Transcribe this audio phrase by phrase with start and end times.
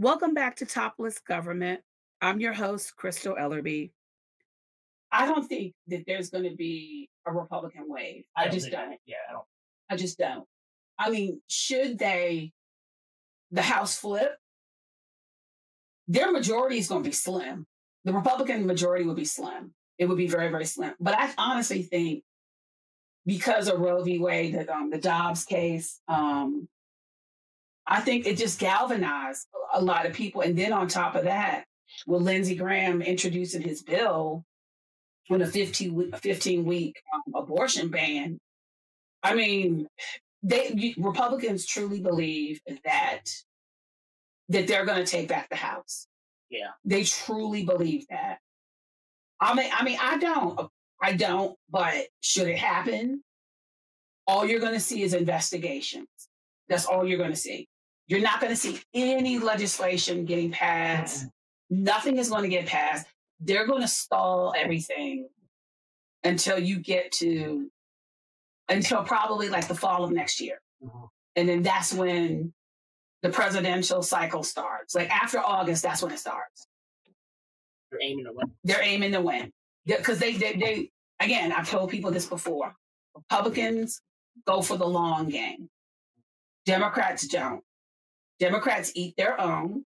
[0.00, 1.80] Welcome back to Topless Government.
[2.20, 3.90] I'm your host, Crystal Ellerbe.
[5.10, 8.22] I don't think that there's going to be a Republican wave.
[8.36, 8.96] I, don't just don't.
[9.06, 9.44] Yeah, I don't.
[9.90, 10.44] I just don't.
[11.00, 12.52] I mean, should they,
[13.50, 14.36] the House flip,
[16.06, 17.66] their majority is going to be slim.
[18.04, 19.74] The Republican majority would be slim.
[19.98, 20.94] It would be very, very slim.
[21.00, 22.22] But I honestly think
[23.26, 24.20] because of Roe v.
[24.20, 26.68] Wade, the, um, the Dobbs case, um,
[27.88, 30.42] I think it just galvanized a lot of people.
[30.42, 31.64] And then on top of that,
[32.06, 34.44] with Lindsey Graham introducing his bill
[35.30, 38.38] on a 15 week, 15 week um, abortion ban,
[39.22, 39.88] I mean,
[40.42, 43.22] they you- Republicans truly believe that
[44.50, 46.06] that they're going to take back the House.
[46.50, 46.68] Yeah.
[46.84, 48.38] They truly believe that.
[49.40, 50.70] I mean, I mean, I don't,
[51.02, 51.56] I don't.
[51.70, 53.22] But should it happen,
[54.26, 56.08] all you're going to see is investigations.
[56.68, 57.68] That's all you're going to see.
[58.08, 61.26] You're not going to see any legislation getting passed.
[61.70, 63.06] Nothing is going to get passed.
[63.40, 65.28] They're going to stall everything
[66.24, 67.70] until you get to
[68.70, 70.60] until probably like the fall of next year.
[70.82, 71.08] Mhm.
[71.36, 72.52] And then that's when
[73.22, 74.94] the presidential cycle starts.
[74.94, 76.66] Like after August, that's when it starts.
[77.90, 78.52] They're aiming to win.
[78.64, 79.52] They're aiming to win.
[79.86, 82.74] Because they, they, they, again, I've told people this before
[83.14, 84.02] Republicans
[84.46, 85.70] go for the long game,
[86.66, 87.62] Democrats don't.
[88.40, 89.84] Democrats eat their own.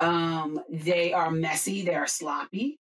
[0.00, 2.78] Um, they are messy, they are sloppy,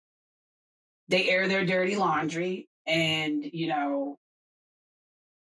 [1.07, 4.17] they air their dirty laundry, and you know,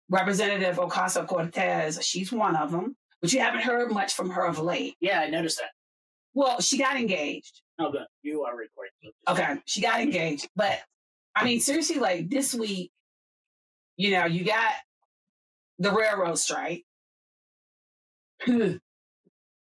[0.09, 4.57] Representative Ocasio Cortez, she's one of them, but you haven't heard much from her of
[4.57, 4.95] late.
[5.01, 5.71] Yeah, I noticed that.
[6.33, 7.61] Well, she got engaged.
[7.77, 8.05] Oh, good.
[8.23, 8.91] You are recording.
[9.27, 10.47] Okay, she got engaged.
[10.55, 10.79] But
[11.35, 12.91] I mean, seriously, like this week,
[13.97, 14.73] you know, you got
[15.77, 16.85] the railroad strike.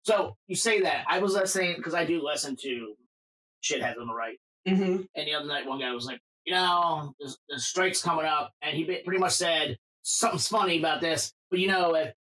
[0.04, 1.04] So you say that.
[1.10, 2.96] I was listening because I do listen to
[3.62, 4.38] shitheads on the right.
[4.66, 8.26] hmm And the other night, one guy was like, you know, the, the strike's coming
[8.26, 8.52] up.
[8.62, 11.34] And he pretty much said, something's funny about this.
[11.52, 12.14] But you know, if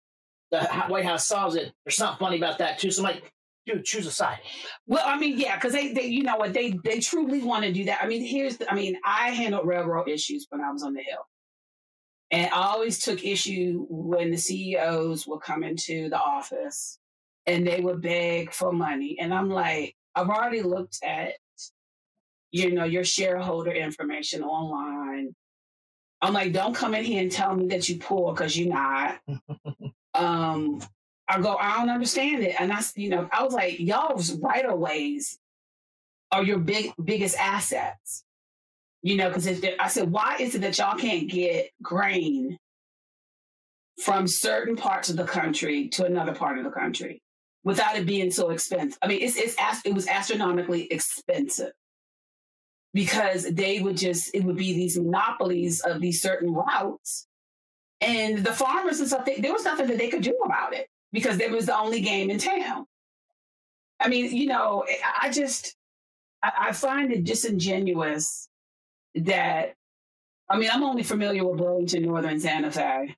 [0.50, 2.90] the White House solves it, there's something funny about that too.
[2.90, 3.30] So I'm like,
[3.66, 4.38] dude, choose a side.
[4.86, 7.72] Well, I mean, yeah, because they, they, you know what, they, they truly want to
[7.72, 8.02] do that.
[8.02, 11.02] I mean, here's, the, I mean, I handled railroad issues when I was on the
[11.02, 11.26] Hill,
[12.30, 16.98] and I always took issue when the CEOs would come into the office
[17.46, 21.32] and they would beg for money, and I'm like, I've already looked at,
[22.52, 25.34] you know, your shareholder information online.
[26.22, 29.18] I'm like, don't come in here and tell me that you poor because you're not.
[30.14, 30.80] um,
[31.28, 32.54] I go, I don't understand it.
[32.58, 35.38] And I, you know, I was like, y'all's right of ways
[36.32, 38.24] are your big biggest assets.
[39.04, 42.56] You know, because I said, why is it that y'all can't get grain
[44.02, 47.20] from certain parts of the country to another part of the country
[47.64, 48.98] without it being so expensive?
[49.02, 51.72] I mean, it's it's it was astronomically expensive
[52.94, 57.26] because they would just it would be these monopolies of these certain routes,
[58.00, 59.26] and the farmers and stuff.
[59.26, 62.00] They, there was nothing that they could do about it because it was the only
[62.00, 62.86] game in town.
[64.00, 64.86] I mean, you know,
[65.20, 65.76] I just
[66.42, 68.48] I, I find it disingenuous
[69.14, 69.74] that
[70.48, 73.16] I mean, I'm only familiar with Burlington Northern Santa Fe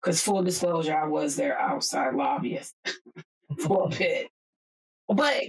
[0.00, 2.74] because, full disclosure, I was their outside lobbyist
[3.58, 4.28] for a bit.
[5.08, 5.44] But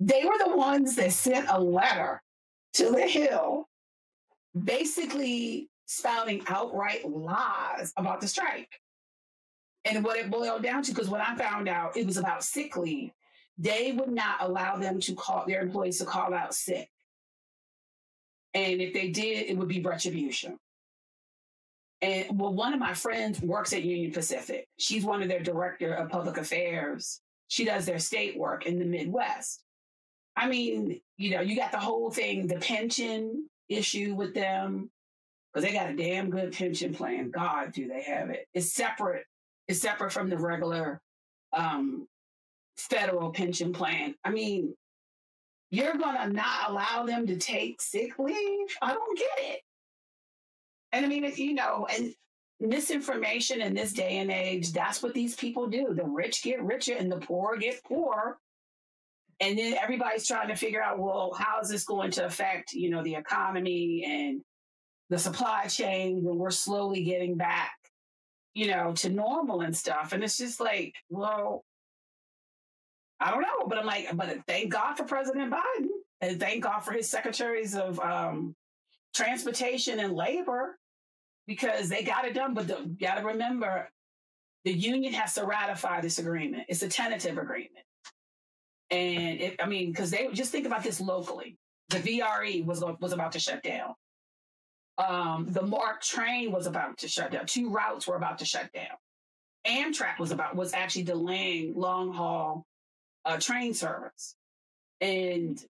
[0.00, 2.22] they were the ones that sent a letter
[2.74, 3.68] to the Hill,
[4.64, 8.80] basically spouting outright lies about the strike.
[9.84, 12.76] And what it boiled down to, because when I found out it was about sick
[12.76, 13.12] leave,
[13.56, 16.90] they would not allow them to call their employees to call out sick.
[18.56, 20.58] And if they did, it would be retribution.
[22.00, 24.66] And well, one of my friends works at Union Pacific.
[24.78, 27.20] She's one of their director of public affairs.
[27.48, 29.62] She does their state work in the Midwest.
[30.36, 34.90] I mean, you know, you got the whole thing, the pension issue with them,
[35.52, 37.30] because they got a damn good pension plan.
[37.30, 38.46] God, do they have it?
[38.54, 39.26] It's separate.
[39.68, 41.02] It's separate from the regular
[41.52, 42.08] um,
[42.78, 44.14] federal pension plan.
[44.24, 44.74] I mean,
[45.70, 48.68] you're gonna not allow them to take sick leave?
[48.82, 49.60] I don't get it.
[50.92, 52.14] And I mean, if you know, and
[52.60, 55.92] misinformation in this day and age, that's what these people do.
[55.94, 58.38] The rich get richer and the poor get poor.
[59.40, 62.88] And then everybody's trying to figure out, well, how is this going to affect, you
[62.88, 64.40] know, the economy and
[65.10, 67.76] the supply chain when we're slowly getting back,
[68.54, 70.12] you know, to normal and stuff.
[70.12, 71.64] And it's just like, well,
[73.20, 75.88] I don't know, but I'm like, but thank God for President Biden
[76.20, 78.54] and thank God for his secretaries of um,
[79.14, 80.78] transportation and labor
[81.46, 82.52] because they got it done.
[82.52, 83.88] But the, you got to remember,
[84.64, 86.64] the union has to ratify this agreement.
[86.68, 87.84] It's a tentative agreement.
[88.90, 91.56] And it, I mean, because they just think about this locally.
[91.88, 93.94] The VRE was was about to shut down.
[94.98, 97.46] Um, the MARC train was about to shut down.
[97.46, 98.96] Two routes were about to shut down.
[99.66, 102.64] Amtrak was about was actually delaying long haul
[103.26, 104.34] uh, train service.
[105.00, 105.62] And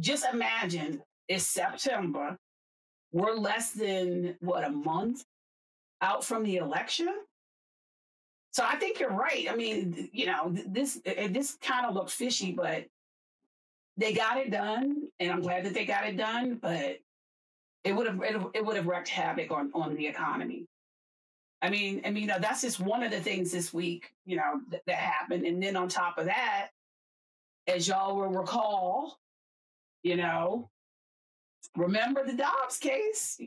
[0.00, 2.36] just imagine it's September.
[3.12, 5.24] We're less than what a month
[6.02, 7.08] out from the election.
[8.52, 9.46] So I think you're right.
[9.50, 12.86] I mean, you know, this this kind of looked fishy, but
[13.98, 16.58] they got it done, and I'm glad that they got it done.
[16.60, 16.98] But
[17.84, 18.20] it would have
[18.54, 20.66] it, would have wreaked havoc on on the economy.
[21.62, 24.82] I mean, I mean, that's just one of the things this week, you know, th-
[24.86, 25.46] that happened.
[25.46, 26.68] And then on top of that,
[27.66, 29.18] as y'all will recall,
[30.02, 30.70] you know,
[31.76, 33.40] remember the Dobbs case,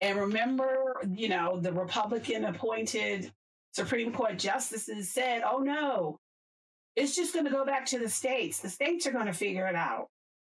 [0.00, 3.32] and remember, you know, the Republican appointed
[3.72, 6.20] Supreme Court justices said, "Oh no,
[6.94, 8.60] it's just going to go back to the states.
[8.60, 10.08] The states are going to figure it out."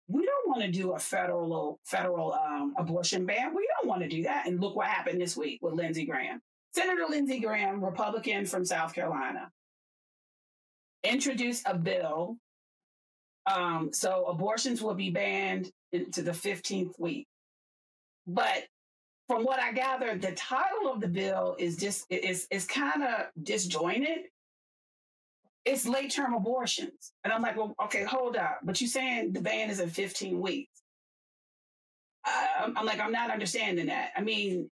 [0.07, 3.56] we don't want to do a federal federal um, abortion ban.
[3.56, 4.48] We don't want to do that.
[4.48, 6.42] And look what happened this week with Lindsey Graham.
[6.74, 9.50] Senator Lindsey Graham, Republican from South Carolina,
[11.04, 12.38] introduced a bill
[13.45, 17.27] um, so abortions will be banned into the 15th week.
[18.27, 18.63] But
[19.27, 23.27] from what I gathered, the title of the bill is just is is kind of
[23.42, 24.19] disjointed.
[25.63, 27.13] It's late term abortions.
[27.24, 28.59] And I'm like, well, okay, hold up.
[28.63, 30.71] But you're saying the ban is in 15 weeks.
[32.25, 34.12] I'm like, I'm not understanding that.
[34.15, 34.69] I mean,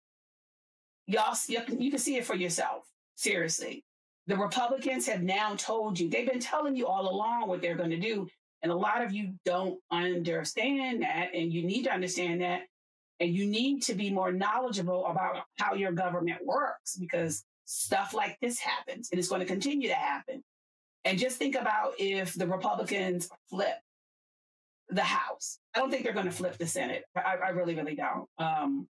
[1.08, 2.84] y'all, you can see it for yourself.
[3.16, 3.84] Seriously.
[4.28, 7.92] The Republicans have now told you, they've been telling you all along what they're going
[7.92, 8.28] to do.
[8.68, 11.30] And a lot of you don't understand that.
[11.34, 12.64] And you need to understand that.
[13.22, 18.38] And you need to be more knowledgeable about how your government works because stuff like
[18.42, 20.44] this happens and it's going to continue to happen.
[21.06, 23.78] And just think about if the Republicans flip
[24.90, 25.60] the House.
[25.74, 27.06] I don't think they're going to flip the Senate.
[27.16, 28.28] I, I really, really don't.
[28.38, 28.90] Um,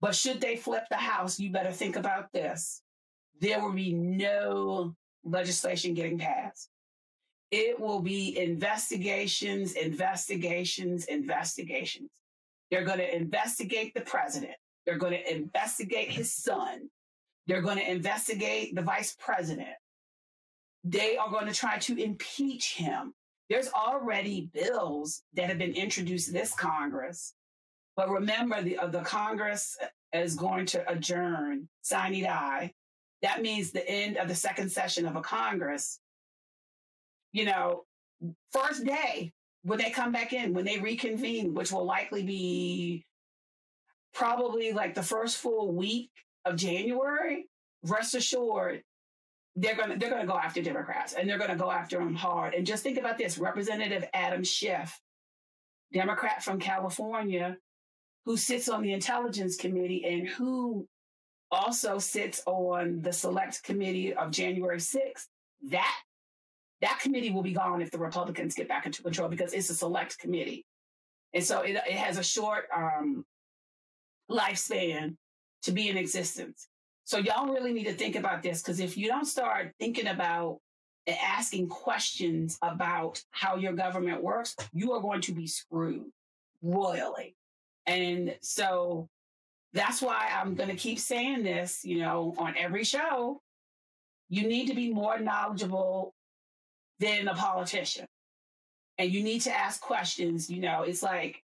[0.00, 2.80] but should they flip the House, you better think about this.
[3.42, 6.70] There will be no legislation getting passed.
[7.52, 12.10] It will be investigations, investigations, investigations.
[12.70, 14.54] They're going to investigate the president.
[14.86, 16.90] They're going to investigate his son.
[17.46, 19.76] They're going to investigate the vice president.
[20.82, 23.14] They are going to try to impeach him.
[23.50, 27.34] There's already bills that have been introduced this Congress
[27.96, 29.76] but remember, the, uh, the Congress
[30.12, 32.72] is going to adjourn, sine die.
[33.22, 36.00] That means the end of the second session of a Congress.
[37.32, 37.84] You know,
[38.52, 39.32] first day
[39.62, 43.04] when they come back in, when they reconvene, which will likely be
[44.12, 46.10] probably like the first full week
[46.44, 47.48] of January,
[47.84, 48.82] rest assured,
[49.56, 52.54] they're gonna they're gonna go after Democrats and they're gonna go after them hard.
[52.54, 55.00] And just think about this: Representative Adam Schiff,
[55.92, 57.56] Democrat from California,
[58.24, 60.86] who sits on the intelligence committee and who
[61.50, 65.26] also sits on the select committee of January 6th,
[65.70, 65.98] that
[66.82, 69.74] that committee will be gone if the Republicans get back into control because it's a
[69.74, 70.66] select committee.
[71.32, 73.24] And so it, it has a short um,
[74.30, 75.16] lifespan
[75.62, 76.68] to be in existence.
[77.04, 80.58] So y'all really need to think about this because if you don't start thinking about
[81.06, 86.06] and asking questions about how your government works, you are going to be screwed
[86.62, 87.36] royally.
[87.86, 89.08] And so
[89.72, 93.40] that's why I'm going to keep saying this, you know, on every show.
[94.28, 96.14] You need to be more knowledgeable
[97.02, 98.06] than a politician.
[98.98, 100.48] And you need to ask questions.
[100.48, 101.42] You know, it's like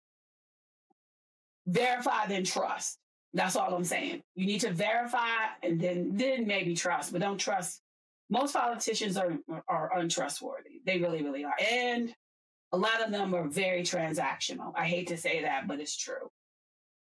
[1.67, 2.99] verify, then trust.
[3.35, 4.23] That's all I'm saying.
[4.35, 5.29] You need to verify
[5.63, 7.81] and then then maybe trust, but don't trust.
[8.29, 9.37] Most politicians are
[9.69, 10.81] are untrustworthy.
[10.87, 11.55] They really, really are.
[11.71, 12.15] And
[12.73, 14.73] a lot of them are very transactional.
[14.77, 16.31] I hate to say that, but it's true.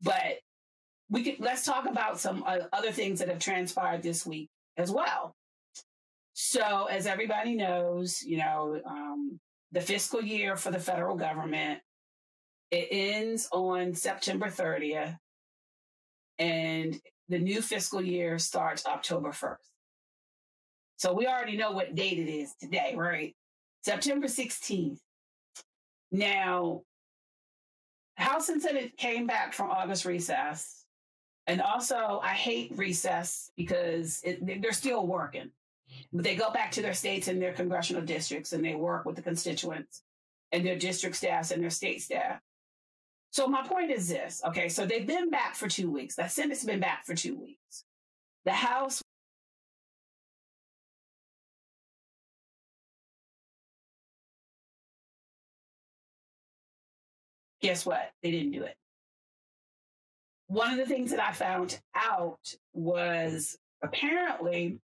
[0.02, 0.40] But
[1.10, 4.92] we could let's talk about some uh, other things that have transpired this week as
[4.92, 5.36] well.
[6.34, 9.40] So, as everybody knows, you know, um,
[9.72, 11.80] the fiscal year for the federal government
[12.74, 15.16] it ends on September 30th,
[16.40, 17.00] and
[17.30, 19.58] the new fiscal year starts October 1st.
[20.98, 23.36] So we already know what date it is today, right?
[23.84, 24.98] September 16th.
[26.12, 26.82] Now,
[28.16, 30.84] House and Senate came back from August recess.
[31.46, 35.52] And also, I hate recess because it, they're still working
[36.12, 39.22] they go back to their states and their congressional districts and they work with the
[39.22, 40.02] constituents
[40.52, 42.40] and their district staffs and their state staff.
[43.32, 44.42] So my point is this.
[44.46, 44.70] Okay.
[44.70, 46.16] So they've been back for two weeks.
[46.16, 47.84] The Senate's been back for two weeks.
[48.46, 49.02] The House
[57.64, 58.12] guess what?
[58.22, 58.76] They didn't do it.
[60.48, 64.80] One of the things that I found out was apparently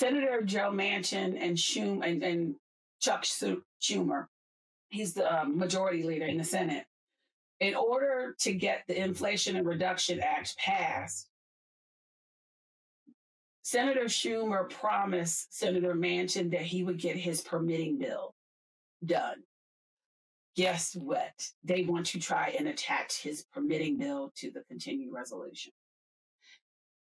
[0.00, 2.54] Senator Joe Manchin and Schumer and, and
[3.02, 4.28] Chuck Schumer,
[4.88, 6.86] he's the uh, majority leader in the Senate.
[7.60, 11.28] In order to get the Inflation and Reduction Act passed,
[13.60, 18.34] Senator Schumer promised Senator Manchin that he would get his permitting bill
[19.04, 19.42] done.
[20.56, 21.46] Guess what?
[21.62, 25.72] They want to try and attach his permitting bill to the continuing resolution.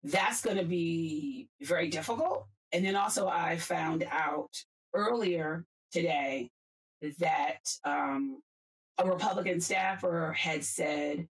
[0.01, 2.47] That's going to be very difficult.
[2.75, 4.51] And then also, I found out
[4.93, 5.63] earlier
[5.93, 6.51] today
[7.19, 8.41] that um,
[8.97, 11.25] a Republican staffer had said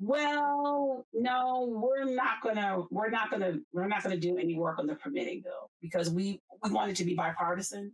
[0.00, 4.86] well, no, we're not gonna, we're not gonna, we're not gonna do any work on
[4.86, 7.92] the permitting bill because we we want it to be bipartisan,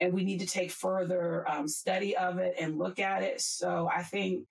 [0.00, 3.42] and we need to take further um, study of it and look at it.
[3.42, 4.46] So I think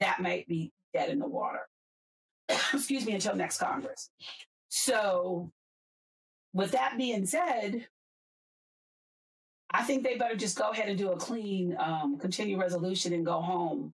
[0.00, 1.68] that might be dead in the water.
[2.72, 4.10] Excuse me until next Congress.
[4.68, 5.50] So,
[6.56, 7.86] with that being said,
[9.70, 13.26] I think they better just go ahead and do a clean um, continue resolution and
[13.26, 13.92] go home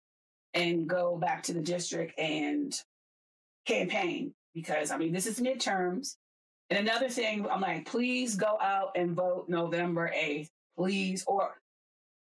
[0.54, 2.74] and go back to the district and
[3.64, 6.16] campaign because I mean, this is midterms.
[6.68, 11.54] And another thing, I'm like, please go out and vote November 8th, please, or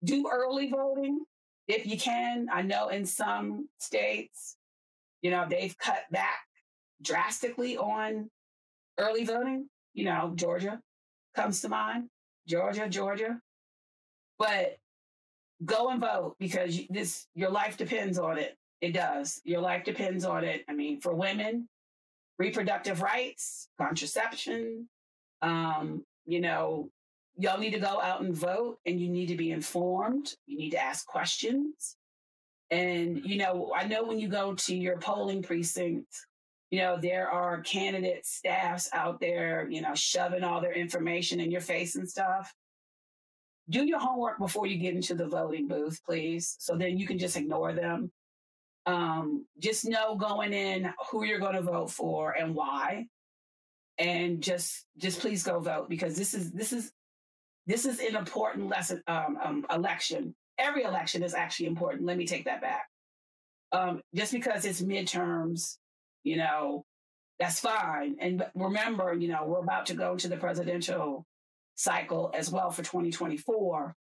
[0.03, 1.21] do early voting
[1.67, 2.49] if you can.
[2.53, 4.57] I know in some states,
[5.23, 6.45] you know, they've cut back
[7.01, 8.29] drastically on
[8.99, 9.67] early voting.
[9.93, 10.81] You know, Georgia
[11.35, 12.09] comes to mind.
[12.47, 13.39] Georgia, Georgia.
[14.37, 14.77] But
[15.65, 18.57] go and vote because this your life depends on it.
[18.81, 19.41] It does.
[19.43, 20.63] Your life depends on it.
[20.69, 21.67] I mean, for women,
[22.37, 24.87] reproductive rights, contraception,
[25.41, 26.89] um, you know,
[27.37, 30.33] y'all need to go out and vote and you need to be informed.
[30.45, 31.97] You need to ask questions.
[32.71, 36.07] And, you know, I know when you go to your polling precinct,
[36.71, 41.51] you know, there are candidate staffs out there, you know, shoving all their information in
[41.51, 42.53] your face and stuff
[43.69, 46.55] do your homework before you get into the voting booth, please.
[46.59, 48.11] So then you can just ignore them.
[48.85, 53.05] Um, just know going in who you're going to vote for and why,
[53.99, 56.91] and just just please go vote because this is this is
[57.67, 60.33] this is an important lesson um, um, election.
[60.57, 62.05] Every election is actually important.
[62.05, 62.87] Let me take that back.
[63.71, 65.75] Um, just because it's midterms,
[66.23, 66.85] you know,
[67.39, 68.17] that's fine.
[68.19, 71.25] And remember, you know, we're about to go to the presidential
[71.75, 73.95] cycle as well for 2024.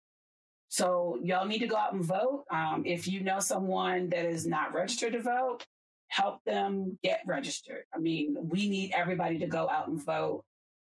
[0.68, 2.44] So y'all need to go out and vote.
[2.50, 5.64] Um, if you know someone that is not registered to vote,
[6.08, 7.84] help them get registered.
[7.94, 10.42] I mean, we need everybody to go out and vote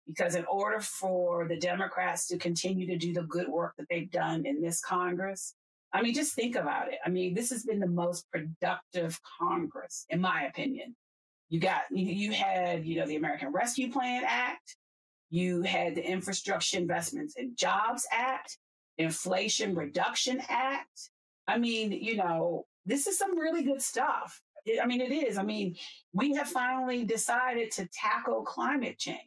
[0.07, 4.11] because in order for the Democrats to continue to do the good work that they've
[4.11, 5.55] done in this Congress,
[5.93, 6.99] I mean, just think about it.
[7.05, 10.95] I mean, this has been the most productive Congress, in my opinion.
[11.49, 14.77] You got, you had, you know, the American Rescue Plan Act.
[15.31, 18.59] You had the Infrastructure Investments and Jobs Act,
[18.99, 21.11] Inflation Reduction Act.
[21.47, 24.41] I mean, you know, this is some really good stuff.
[24.83, 25.39] I mean, it is.
[25.39, 25.77] I mean,
[26.13, 29.21] we have finally decided to tackle climate change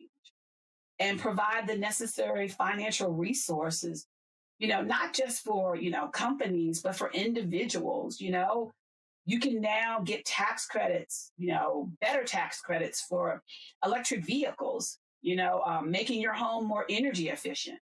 [0.99, 4.07] and provide the necessary financial resources,
[4.57, 8.71] you know, not just for, you know, companies, but for individuals, you know.
[9.25, 13.43] You can now get tax credits, you know, better tax credits for
[13.83, 17.79] electric vehicles you know, um, making your home more energy efficient.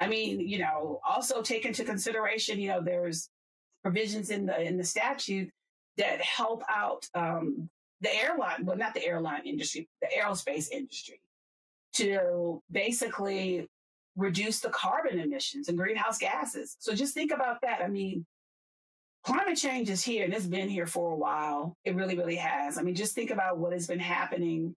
[0.00, 3.28] I mean, you know, also take into consideration, you know, there's
[3.82, 5.50] provisions in the in the statute
[5.98, 7.68] that help out um,
[8.00, 11.20] the airline, well, not the airline industry, the aerospace industry,
[11.94, 13.68] to basically
[14.16, 16.76] reduce the carbon emissions and greenhouse gases.
[16.78, 17.82] So just think about that.
[17.82, 18.24] I mean,
[19.24, 21.76] climate change is here and it's been here for a while.
[21.84, 22.78] It really, really has.
[22.78, 24.74] I mean, just think about what has been happening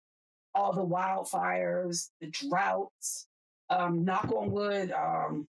[0.54, 3.26] all the wildfires, the droughts.
[3.70, 5.48] Um, knock on wood, um,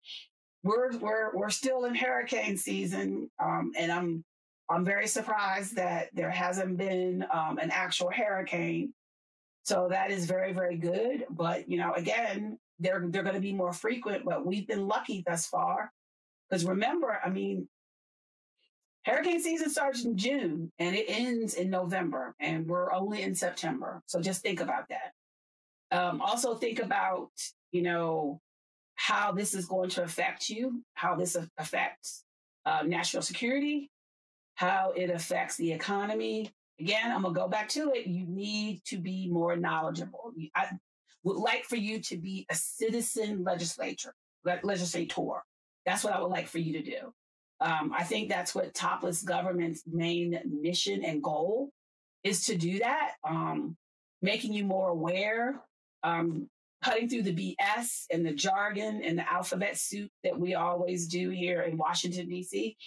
[0.64, 4.26] we're we're we're still in hurricane season, um, and I'm
[4.68, 8.94] I'm very surprised that there hasn't been um, an actual hurricane.
[9.64, 11.26] So that is very very good.
[11.30, 14.26] But you know, again, they're they're going to be more frequent.
[14.26, 15.92] But we've been lucky thus far,
[16.50, 17.70] because remember, I mean,
[19.06, 24.02] Hurricane season starts in June and it ends in November, and we're only in September.
[24.06, 25.14] So just think about that.
[25.92, 27.32] Um, also, think about,
[27.72, 28.40] you know,
[28.96, 32.24] how this is going to affect you, how this affects
[32.66, 33.90] uh, national security,
[34.56, 36.52] how it affects the economy.
[36.80, 38.08] Again, I'm going to go back to it.
[38.08, 40.34] You need to be more knowledgeable.
[40.56, 40.68] I
[41.24, 44.14] would like for you to be a citizen legislator,
[44.64, 45.44] legislator.
[45.86, 47.14] That's what I would like for you to do.
[47.62, 51.72] Um, I think that's what topless government's main mission and goal
[52.24, 53.76] is to do that, um,
[54.22, 55.62] making you more aware,
[56.04, 56.50] um,
[56.84, 61.30] cutting through the BS and the jargon and the alphabet soup that we always do
[61.30, 62.78] here in Washington, D.C.,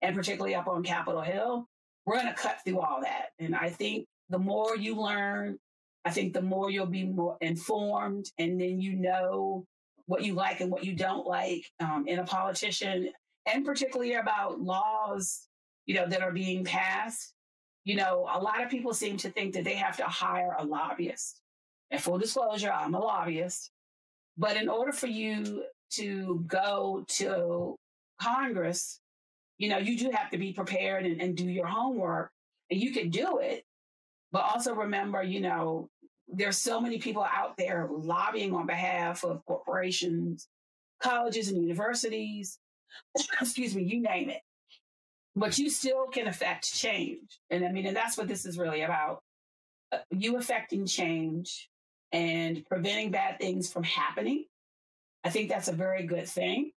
[0.00, 1.66] and particularly up on Capitol Hill.
[2.06, 3.26] We're going to cut through all that.
[3.38, 5.58] And I think the more you learn,
[6.04, 9.66] I think the more you'll be more informed, and then you know
[10.06, 13.10] what you like and what you don't like um, in a politician,
[13.46, 15.48] and particularly about laws,
[15.86, 17.34] you know, that are being passed.
[17.84, 20.64] You know, a lot of people seem to think that they have to hire a
[20.64, 21.40] lobbyist.
[21.90, 23.70] And full disclosure, I'm a lobbyist.
[24.38, 27.76] But in order for you to go to
[28.20, 29.00] Congress,
[29.58, 32.30] you know, you do have to be prepared and, and do your homework.
[32.70, 33.64] And you can do it,
[34.30, 35.90] but also remember, you know,
[36.28, 40.48] there's so many people out there lobbying on behalf of corporations,
[41.02, 42.58] colleges and universities,
[43.40, 44.40] excuse me, you name it.
[45.34, 47.40] But you still can affect change.
[47.50, 49.22] And I mean, and that's what this is really about.
[49.90, 51.70] Uh, you affecting change
[52.12, 54.44] and preventing bad things from happening.
[55.24, 56.72] I think that's a very good thing.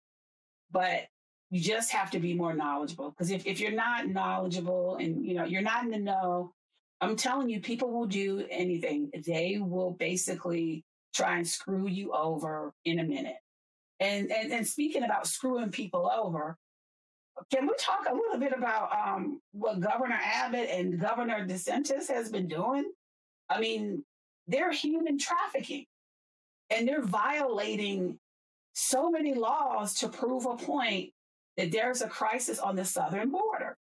[0.71, 1.07] But
[1.51, 3.09] you just have to be more knowledgeable.
[3.09, 6.53] Because if, if you're not knowledgeable and you know you're not in the know,
[7.01, 9.11] I'm telling you, people will do anything.
[9.25, 13.37] They will basically try and screw you over in a minute.
[13.99, 16.57] And and, and speaking about screwing people over,
[17.51, 22.29] can we talk a little bit about um, what Governor Abbott and Governor DeSantis has
[22.29, 22.91] been doing?
[23.49, 24.03] I mean,
[24.47, 25.85] they're human trafficking
[26.69, 28.19] and they're violating
[28.73, 31.11] so many laws to prove a point
[31.57, 33.77] that there's a crisis on the southern border.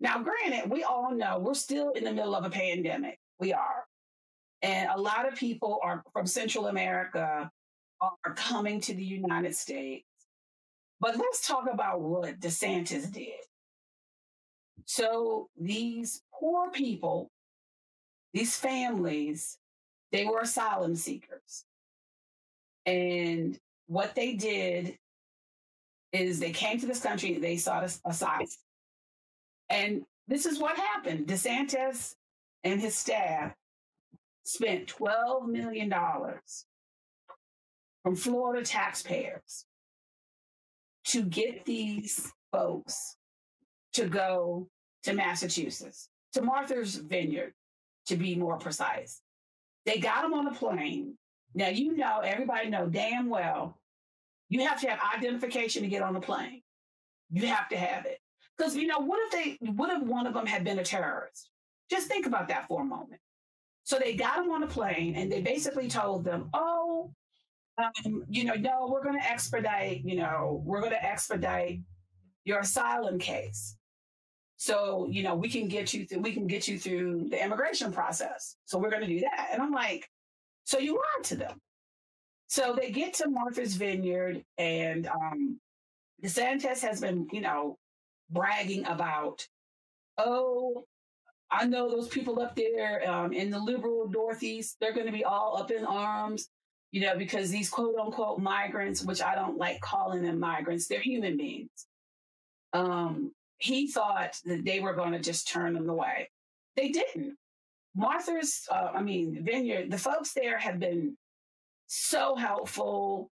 [0.00, 3.18] Now, granted, we all know we're still in the middle of a pandemic.
[3.38, 3.84] We are.
[4.62, 7.50] And a lot of people are from Central America
[8.00, 10.04] are coming to the United States.
[11.00, 13.40] But let's talk about what DeSantis did.
[14.86, 17.30] So these poor people,
[18.34, 19.58] these families,
[20.12, 21.64] they were asylum seekers.
[22.86, 24.98] And what they did
[26.12, 28.46] is they came to this country, they sought asylum.
[29.68, 31.26] And this is what happened.
[31.26, 32.14] DeSantis
[32.64, 33.54] and his staff
[34.44, 35.92] spent $12 million
[38.02, 39.66] from Florida taxpayers
[41.04, 43.16] to get these folks
[43.94, 44.68] to go
[45.02, 47.52] to Massachusetts, to Martha's Vineyard,
[48.06, 49.20] to be more precise.
[49.86, 51.16] They got them on a plane.
[51.54, 53.78] Now, you know, everybody know damn well,
[54.48, 56.62] you have to have identification to get on the plane.
[57.30, 58.18] You have to have it.
[58.56, 61.50] Because, you know, what if they, what if one of them had been a terrorist?
[61.90, 63.20] Just think about that for a moment.
[63.84, 67.12] So they got them on a plane and they basically told them, oh,
[67.80, 71.80] um, you know, no, we're going to expedite, you know, we're going to expedite
[72.44, 73.76] your asylum case.
[74.56, 77.92] So, you know, we can get you through, we can get you through the immigration
[77.92, 78.56] process.
[78.66, 79.48] So we're going to do that.
[79.52, 80.06] And I'm like,
[80.64, 81.60] so you lied to them.
[82.48, 85.60] So they get to Martha's Vineyard and um,
[86.22, 87.78] DeSantis has been, you know,
[88.28, 89.46] bragging about,
[90.18, 90.84] oh,
[91.50, 95.24] I know those people up there um, in the liberal Northeast, they're going to be
[95.24, 96.48] all up in arms,
[96.92, 101.00] you know, because these quote unquote migrants, which I don't like calling them migrants, they're
[101.00, 101.86] human beings.
[102.72, 106.30] Um, he thought that they were going to just turn them away.
[106.76, 107.36] They didn't.
[107.94, 111.16] Martha's, uh, I mean, Vineyard, the folks there have been
[111.86, 113.30] so helpful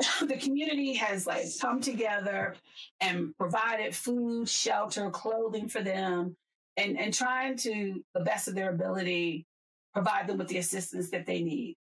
[0.26, 2.54] the community has like come together
[3.00, 6.36] and provided food, shelter, clothing for them,
[6.76, 9.46] and and trying to the best of their ability
[9.92, 11.76] provide them with the assistance that they need.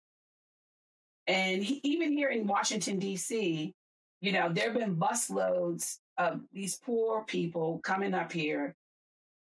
[1.27, 3.73] And he, even here in Washington D.C.,
[4.21, 8.75] you know, there have been busloads of these poor people coming up here,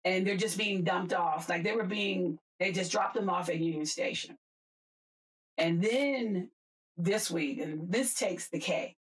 [0.05, 1.49] and they're just being dumped off.
[1.49, 4.37] Like they were being, they just dropped them off at Union Station.
[5.59, 6.51] And then
[6.97, 8.97] this week, and this takes the K.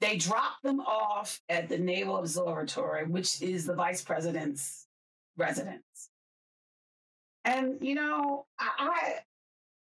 [0.00, 4.86] They dropped them off at the Naval Observatory, which is the vice president's
[5.36, 6.10] residence.
[7.44, 9.16] And you know, I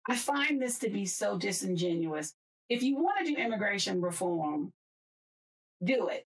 [0.09, 2.33] I find this to be so disingenuous.
[2.67, 4.73] If you want to do immigration reform,
[5.83, 6.25] do it.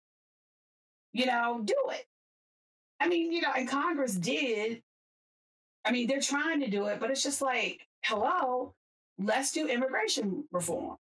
[1.12, 2.06] You know, do it.
[3.00, 4.82] I mean, you know, and Congress did.
[5.84, 8.74] I mean, they're trying to do it, but it's just like, hello,
[9.18, 10.96] let's do immigration reform.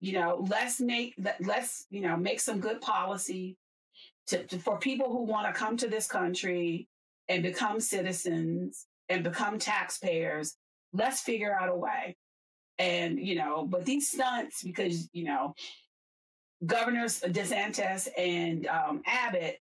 [0.00, 3.56] You know, let's make let's you know make some good policy
[4.28, 6.88] to, to for people who want to come to this country
[7.28, 10.56] and become citizens and become taxpayers.
[10.92, 12.16] Let's figure out a way.
[12.78, 15.54] And you know, but these stunts because you know
[16.64, 19.58] governors DeSantis and um, Abbott,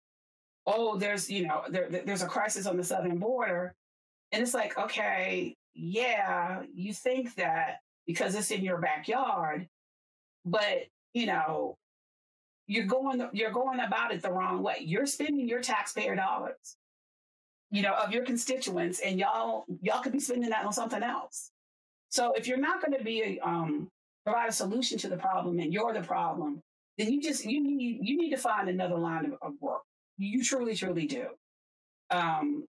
[0.65, 3.73] oh, there's you know there, there's a crisis on the southern border,
[4.31, 9.67] and it's like, okay, yeah, you think that because it's in your backyard,
[10.45, 11.77] but you know
[12.67, 14.77] you're going you're going about it the wrong way.
[14.81, 16.77] You're spending your taxpayer dollars,
[17.71, 21.51] you know, of your constituents, and y'all y'all could be spending that on something else.
[22.09, 23.89] So if you're not going to be a, um,
[24.23, 26.61] provide a solution to the problem, and you're the problem,
[26.97, 29.81] then you just you need you need to find another line of, of work.
[30.17, 31.27] You truly, truly do.
[32.09, 32.65] Um,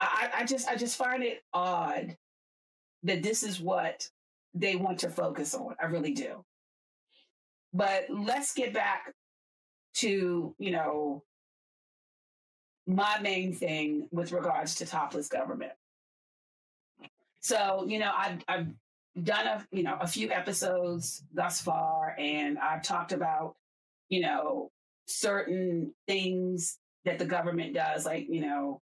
[0.00, 2.16] I, I just I just find it odd
[3.04, 4.08] that this is what
[4.54, 5.74] they want to focus on.
[5.80, 6.44] I really do.
[7.72, 9.14] But let's get back
[9.94, 11.22] to, you know,
[12.86, 15.72] my main thing with regards to topless government.
[17.40, 18.66] So, you know, I've, I've
[19.22, 23.56] done a, you know, a few episodes thus far, and I've talked about,
[24.08, 24.70] you know,
[25.06, 28.80] certain things that the government does, like, you know,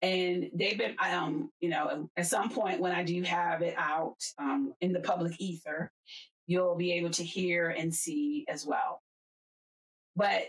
[0.00, 4.16] and they've been, um, you know, at some point when I do have it out
[4.38, 5.90] um, in the public ether,
[6.46, 9.02] you'll be able to hear and see as well.
[10.14, 10.44] But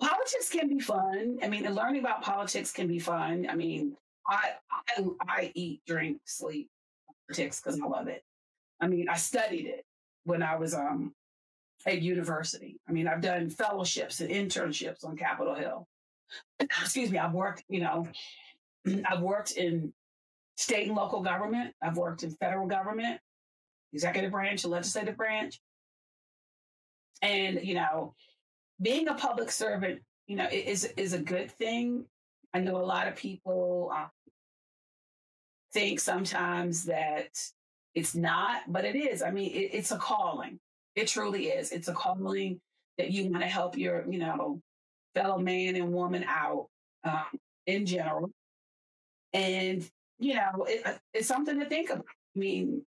[0.00, 1.38] politics can be fun.
[1.42, 3.46] I mean, learning about politics can be fun.
[3.48, 3.96] I mean,
[4.28, 6.68] I I, I eat, drink, sleep
[7.28, 8.22] politics because I love it.
[8.80, 9.84] I mean, I studied it
[10.24, 11.14] when I was um
[11.86, 12.80] at university.
[12.88, 15.86] I mean, I've done fellowships and internships on Capitol Hill.
[16.60, 18.08] Excuse me, I've worked, you know,
[19.04, 19.92] I've worked in
[20.56, 21.74] state and local government.
[21.82, 23.20] I've worked in federal government
[23.94, 25.60] executive branch, legislative branch.
[27.22, 28.14] And, you know,
[28.80, 32.06] being a public servant, you know, is is a good thing.
[32.52, 34.10] I know a lot of people um,
[35.72, 37.28] think sometimes that
[37.94, 39.22] it's not, but it is.
[39.22, 40.58] I mean, it, it's a calling.
[40.94, 41.72] It truly is.
[41.72, 42.60] It's a calling
[42.98, 44.60] that you want to help your, you know,
[45.14, 46.68] fellow man and woman out
[47.02, 48.30] um, in general.
[49.32, 52.06] And, you know, it, it's something to think about.
[52.36, 52.84] I mean,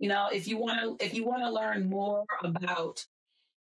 [0.00, 3.04] you know, if you want to, if you want to learn more about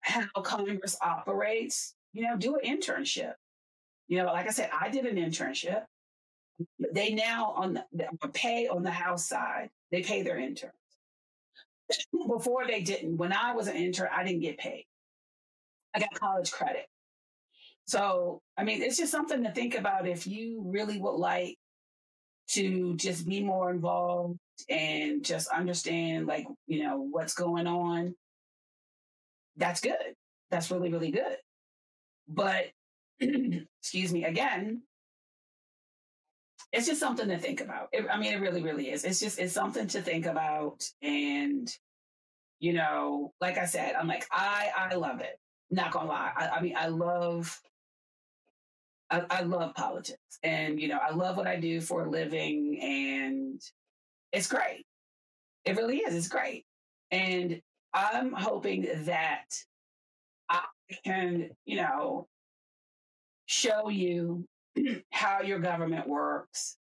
[0.05, 3.33] how Congress operates, you know, do an internship.
[4.07, 5.85] You know, like I said, I did an internship.
[6.93, 10.73] They now on the pay on the House side, they pay their interns.
[12.29, 13.17] Before they didn't.
[13.17, 14.85] When I was an intern, I didn't get paid.
[15.95, 16.87] I got college credit.
[17.87, 21.57] So, I mean, it's just something to think about if you really would like
[22.49, 24.39] to just be more involved
[24.69, 28.15] and just understand like you know what's going on
[29.57, 30.15] that's good.
[30.51, 31.37] That's really really good.
[32.29, 32.67] But
[33.21, 34.83] excuse me again
[36.73, 37.89] it's just something to think about.
[37.93, 39.05] It, i mean it really really is.
[39.05, 41.71] It's just it's something to think about and
[42.61, 45.39] you know like i said i'm like i i love it.
[45.71, 46.33] Not gonna lie.
[46.37, 47.61] I, I mean i love
[49.11, 50.19] I, I love politics.
[50.43, 53.61] And you know i love what i do for a living and
[54.33, 54.85] it's great.
[55.65, 56.15] It really is.
[56.15, 56.65] It's great.
[57.13, 57.63] And
[57.95, 59.45] I'm hoping that
[60.51, 60.65] I
[61.05, 62.27] can, you know,
[63.47, 64.45] show you
[65.13, 66.77] how your government works.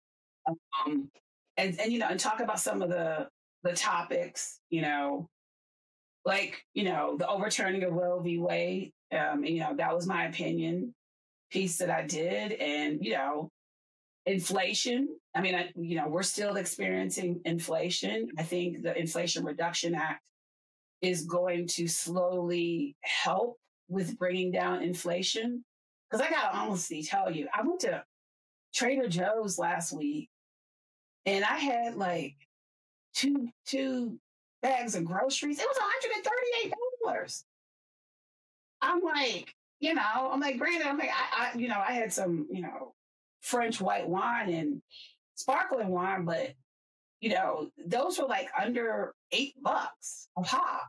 [0.46, 1.09] Um,
[1.57, 3.29] and, and, you know, and talk about some of the,
[3.62, 5.29] the topics, you know,
[6.24, 8.38] like, you know, the overturning of Roe v.
[8.38, 8.92] Wade.
[9.12, 10.94] Um, you know, that was my opinion
[11.53, 12.53] piece that I did.
[12.53, 13.50] And, you know,
[14.27, 15.09] inflation.
[15.35, 18.31] I mean, I, you know, we're still experiencing inflation.
[18.38, 20.22] I think the Inflation Reduction Act
[21.04, 25.64] is going to slowly help with bringing down inflation.
[26.10, 28.02] Because I got to honestly tell you, I went to
[28.74, 30.30] Trader Joe's last week
[31.26, 32.34] and I had like
[33.14, 34.18] two two
[34.62, 35.58] bags of groceries.
[35.60, 37.44] It was $138.
[38.80, 42.12] I'm like, you know, I'm like, granted, I'm like, I, I, you know, I had
[42.12, 42.94] some, you know,
[43.40, 44.82] French white wine and
[45.34, 46.54] sparkling wine, but
[47.20, 50.88] you know, those were like under eight bucks a pop.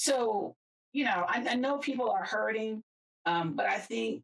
[0.00, 0.56] So,
[0.94, 2.82] you know, I, I know people are hurting,
[3.26, 4.22] um, but I think,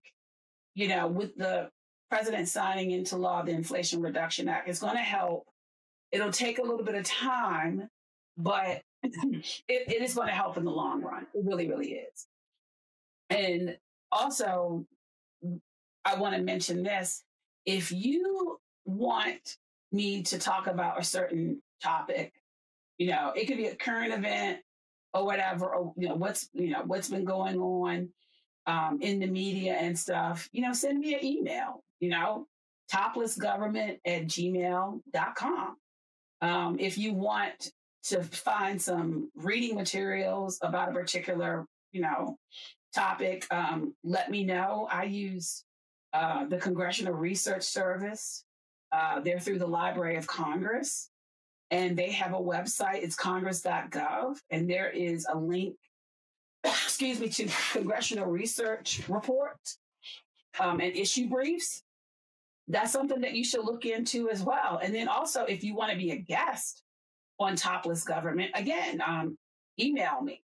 [0.74, 1.68] you know, with the
[2.08, 5.46] president signing into law the Inflation Reduction Act, it's going to help.
[6.12, 7.90] It'll take a little bit of time,
[8.38, 11.26] but it, it is going to help in the long run.
[11.34, 12.26] It really, really is.
[13.28, 13.76] And
[14.10, 14.86] also,
[16.06, 17.22] I want to mention this
[17.66, 19.58] if you want
[19.92, 22.32] me to talk about a certain topic,
[22.96, 24.60] you know, it could be a current event
[25.14, 28.08] or whatever, or you know, what's you know, what's been going on
[28.66, 32.46] um, in the media and stuff, you know, send me an email, you know,
[32.92, 35.76] toplessgovernment at gmail.com.
[36.42, 37.72] Um, if you want
[38.04, 41.66] to find some reading materials about a particular
[41.96, 42.38] you know,
[42.94, 44.86] topic, um, let me know.
[44.92, 45.64] I use
[46.12, 48.44] uh, the Congressional Research Service.
[48.92, 51.10] Uh, they're through the Library of Congress,
[51.70, 53.02] and they have a website.
[53.02, 55.76] It's congress.gov, and there is a link,
[56.64, 59.58] excuse me, to Congressional Research Report
[60.60, 61.82] um, and issue briefs.
[62.68, 64.80] That's something that you should look into as well.
[64.82, 66.82] And then also, if you want to be a guest
[67.38, 69.38] on Topless Government, again, um,
[69.78, 70.42] email me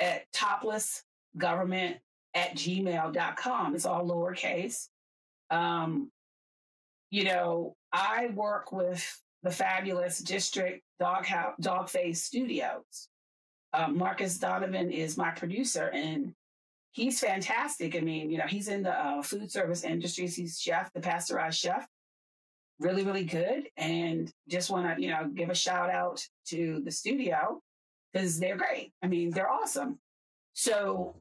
[0.00, 1.96] at toplessgovernment
[2.34, 3.74] at gmail.com.
[3.74, 4.88] It's all lowercase.
[5.50, 6.10] Um,
[7.10, 13.08] you know, I work with the fabulous District Dog House, Dog Face Studios.
[13.72, 16.32] Uh, Marcus Donovan is my producer, and
[16.92, 17.94] he's fantastic.
[17.94, 20.34] I mean, you know, he's in the uh, food service industries.
[20.34, 21.86] He's chef, the pasteurized chef.
[22.80, 23.68] Really, really good.
[23.76, 27.60] And just want to, you know, give a shout out to the studio
[28.12, 28.92] because they're great.
[29.02, 29.98] I mean, they're awesome.
[30.54, 31.20] So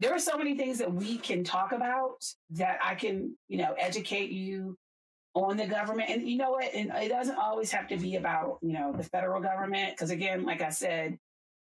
[0.00, 3.74] there are so many things that we can talk about that I can, you know,
[3.78, 4.76] educate you
[5.44, 6.10] on the government.
[6.10, 6.74] And you know what?
[6.74, 9.96] And it doesn't always have to be about, you know, the federal government.
[9.96, 11.18] Cause again, like I said,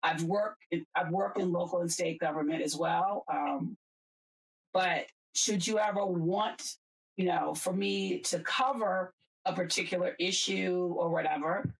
[0.04, 3.24] I've worked, I've worked in local and state government as well.
[3.32, 3.78] Um,
[4.74, 6.78] but should you ever want,
[7.18, 9.14] you know, for me to cover
[9.46, 11.72] a particular issue or whatever,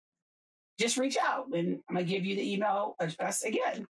[0.78, 3.86] just reach out and I'm going to give you the email address again,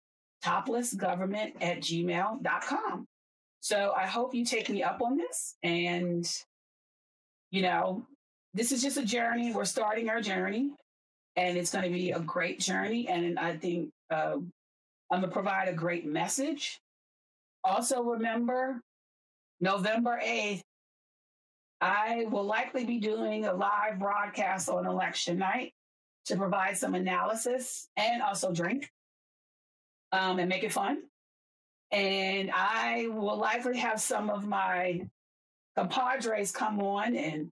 [0.45, 3.07] toplessgovernment at gmail.com.
[3.59, 5.55] So I hope you take me up on this.
[5.61, 6.25] And,
[7.51, 8.05] you know,
[8.53, 9.53] this is just a journey.
[9.53, 10.71] We're starting our journey
[11.35, 13.07] and it's going to be a great journey.
[13.07, 14.37] And I think uh,
[15.11, 16.79] I'm going to provide a great message.
[17.63, 18.81] Also, remember
[19.59, 20.61] November 8th,
[21.79, 25.73] I will likely be doing a live broadcast on election night
[26.25, 28.89] to provide some analysis and also drink
[30.11, 30.99] um, and make it fun.
[31.91, 35.01] And I will likely have some of my
[35.77, 37.49] compadres come on and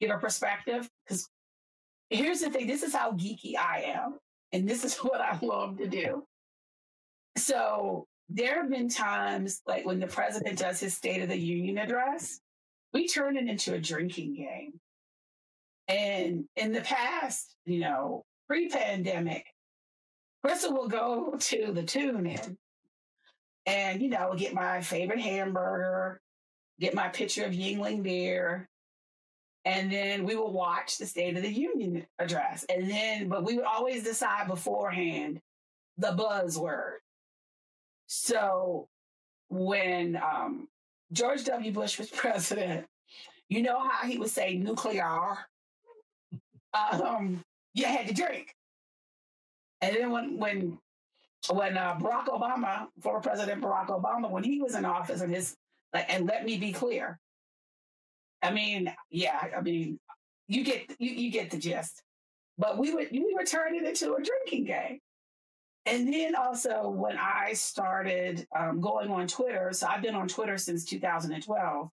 [0.00, 0.88] give a perspective.
[1.06, 1.28] Because
[2.10, 4.18] here's the thing this is how geeky I am,
[4.52, 6.24] and this is what I love to do.
[7.36, 11.78] So there have been times like when the president does his State of the Union
[11.78, 12.40] address,
[12.92, 14.80] we turn it into a drinking game.
[15.88, 19.44] And in the past, you know, pre pandemic,
[20.42, 22.56] Crystal will go to the Tune Inn
[23.66, 26.20] and, you know, get my favorite hamburger,
[26.80, 28.68] get my picture of Yuengling beer,
[29.64, 32.64] and then we will watch the State of the Union address.
[32.68, 35.40] And then, but we would always decide beforehand
[35.96, 36.96] the buzzword.
[38.06, 38.88] So
[39.48, 40.68] when um,
[41.12, 41.72] George W.
[41.72, 42.86] Bush was president,
[43.48, 45.38] you know how he would say nuclear?
[46.74, 48.54] um, you had to drink.
[49.80, 50.78] And then when when
[51.50, 55.56] when uh, Barack Obama, former President Barack Obama, when he was in office, and his
[55.94, 57.18] and let me be clear.
[58.42, 59.98] I mean, yeah, I mean,
[60.48, 62.02] you get you you get the gist.
[62.58, 65.00] But we would we were turning it into a drinking game.
[65.86, 70.56] And then also when I started um, going on Twitter, so I've been on Twitter
[70.56, 71.88] since 2012,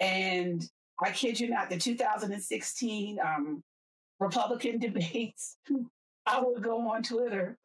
[0.00, 0.70] and
[1.02, 3.62] I kid you not, the 2016 um,
[4.18, 5.56] Republican debates,
[6.24, 7.58] I would go on Twitter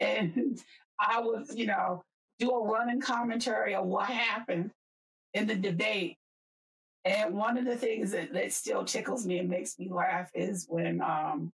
[0.00, 0.60] and
[0.98, 2.02] I would, you know,
[2.42, 4.70] do a running commentary of what happened
[5.34, 6.16] in the debate.
[7.04, 10.66] And one of the things that, that still tickles me and makes me laugh is
[10.68, 11.52] when, um,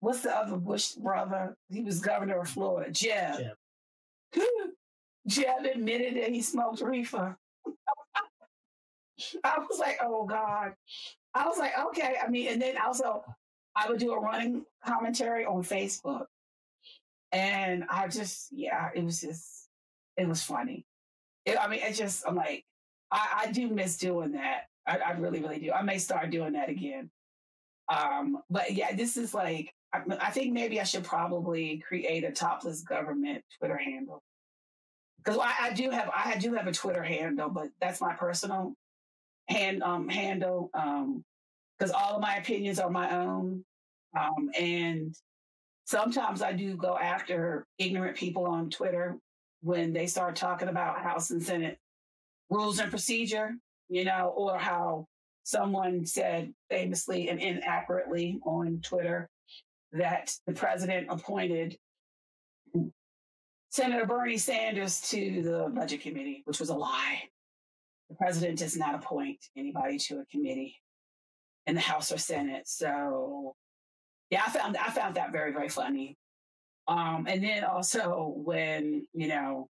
[0.00, 1.56] what's the other Bush brother?
[1.70, 3.36] He was governor of Florida, Jeb.
[4.34, 4.42] Jeb,
[5.26, 7.36] Jeb admitted that he smoked reefer.
[9.44, 10.74] I was like, oh God.
[11.34, 12.16] I was like, okay.
[12.24, 13.24] I mean, and then also
[13.76, 16.26] I would do a running commentary on Facebook.
[17.32, 19.63] And I just, yeah, it was just,
[20.16, 20.84] it was funny.
[21.44, 22.64] It, I mean, it just, I'm like,
[23.10, 24.62] I, I do miss doing that.
[24.86, 25.72] I, I, really, really do.
[25.72, 27.10] I may start doing that again.
[27.88, 32.32] Um, but yeah, this is like, I, I think maybe I should probably create a
[32.32, 34.22] topless government Twitter handle.
[35.18, 38.74] Because I, I do have, I do have a Twitter handle, but that's my personal
[39.48, 43.64] hand um, handle because um, all of my opinions are my own,
[44.18, 45.14] um, and
[45.84, 49.18] sometimes I do go after ignorant people on Twitter
[49.64, 51.78] when they start talking about House and Senate
[52.50, 53.52] rules and procedure,
[53.88, 55.06] you know, or how
[55.42, 59.28] someone said famously and inaccurately on Twitter
[59.92, 61.78] that the president appointed
[63.70, 67.22] Senator Bernie Sanders to the budget committee, which was a lie.
[68.10, 70.76] The president does not appoint anybody to a committee
[71.66, 72.68] in the House or Senate.
[72.68, 73.54] So
[74.28, 76.18] yeah, I found I found that very, very funny.
[76.86, 79.68] Um, and then also when, you know,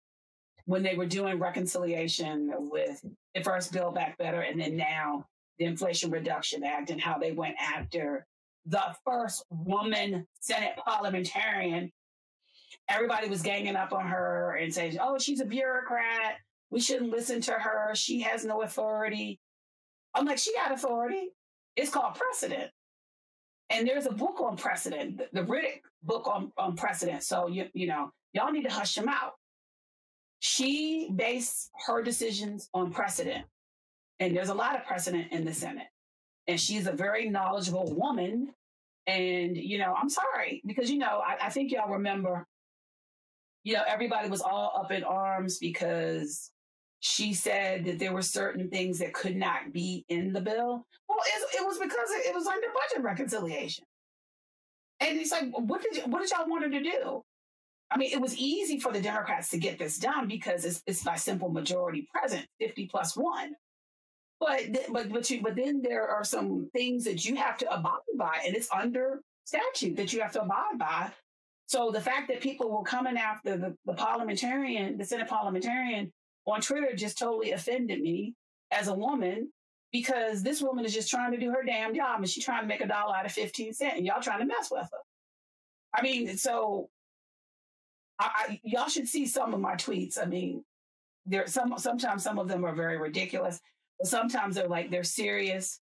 [0.66, 5.26] when they were doing reconciliation with the first Build Back Better and then now
[5.58, 8.26] the Inflation Reduction Act and how they went after
[8.66, 11.90] the first woman Senate parliamentarian.
[12.88, 16.36] Everybody was ganging up on her and saying, oh, she's a bureaucrat.
[16.70, 17.94] We shouldn't listen to her.
[17.94, 19.40] She has no authority.
[20.14, 21.30] I'm like, she got authority.
[21.76, 22.70] It's called precedent.
[23.70, 27.22] And there's a book on precedent, the, Riddick book on, on precedent.
[27.22, 29.34] So, you, you know, y'all need to hush him out.
[30.40, 33.44] She based her decisions on precedent.
[34.18, 35.86] And there's a lot of precedent in the Senate.
[36.48, 38.52] And she's a very knowledgeable woman.
[39.06, 42.46] And, you know, I'm sorry, because, you know, I, I think y'all remember,
[43.62, 46.50] you know, everybody was all up in arms because
[47.00, 50.86] she said that there were certain things that could not be in the bill.
[51.08, 53.84] Well, it, it was because it, was under budget reconciliation.
[55.00, 57.22] And it's like, what did you, what did y'all want her to do?
[57.90, 61.02] I mean, it was easy for the Democrats to get this done because it's, it's
[61.02, 63.54] by simple majority present, 50 plus one.
[64.38, 64.60] But
[64.90, 68.38] but but you, but then there are some things that you have to abide by,
[68.46, 71.10] and it's under statute that you have to abide by.
[71.66, 76.10] So the fact that people were coming after the, the parliamentarian, the Senate parliamentarian,
[76.46, 78.34] on Twitter just totally offended me
[78.70, 79.50] as a woman
[79.92, 82.68] because this woman is just trying to do her damn job and she's trying to
[82.68, 84.98] make a dollar out of 15 cents and y'all trying to mess with her.
[85.94, 86.88] I mean, so
[88.18, 90.18] I, I, y'all should see some of my tweets.
[90.20, 90.64] I mean,
[91.26, 93.60] there some sometimes some of them are very ridiculous,
[93.98, 95.80] but sometimes they're like they're serious.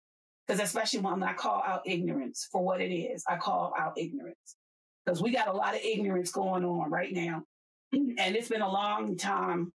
[0.47, 4.57] Because especially when I call out ignorance for what it is, I call out ignorance.
[5.05, 7.45] Because we got a lot of ignorance going on right now.
[7.93, 9.73] And it's been a long time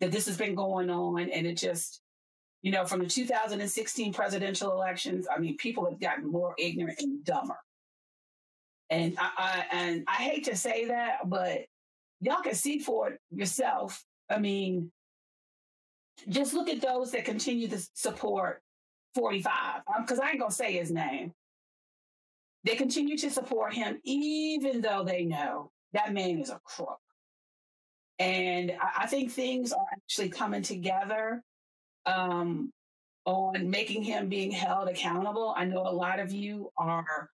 [0.00, 1.28] that this has been going on.
[1.30, 2.00] And it just,
[2.62, 7.24] you know, from the 2016 presidential elections, I mean, people have gotten more ignorant and
[7.24, 7.58] dumber.
[8.90, 11.66] And I, I and I hate to say that, but
[12.20, 14.02] y'all can see for it yourself.
[14.30, 14.90] I mean,
[16.28, 18.62] just look at those that continue to support
[19.14, 21.32] 45, because I ain't gonna say his name.
[22.64, 26.98] They continue to support him, even though they know that man is a crook.
[28.18, 31.42] And I, think things are actually coming together
[32.04, 32.72] um,
[33.24, 35.54] on making him being held accountable.
[35.56, 37.30] I know a lot of you are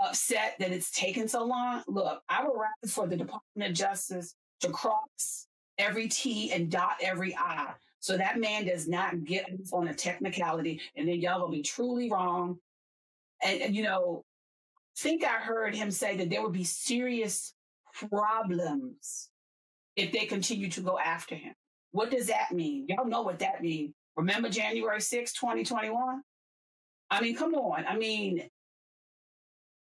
[0.00, 1.82] upset that it's taken so long.
[1.88, 5.48] Look, I would rather for the Department of Justice to cross
[5.78, 7.72] every T and dot every I.
[7.98, 12.10] So that man does not get on a technicality and then y'all will be truly
[12.10, 12.58] wrong.
[13.42, 14.24] And, and, you know,
[14.98, 17.54] think I heard him say that there would be serious
[17.92, 19.30] problems
[19.96, 21.54] if they continue to go after him.
[21.92, 22.86] What does that mean?
[22.88, 23.94] Y'all know what that means.
[24.16, 26.22] Remember January 6, 2021?
[27.10, 27.84] I mean, come on.
[27.86, 28.48] I mean,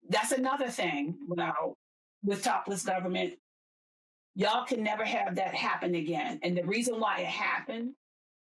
[0.09, 1.75] that's another thing know,
[2.23, 3.35] with topless government.
[4.35, 6.41] Y'all can never have that happen again.
[6.43, 7.93] And the reason why it happened,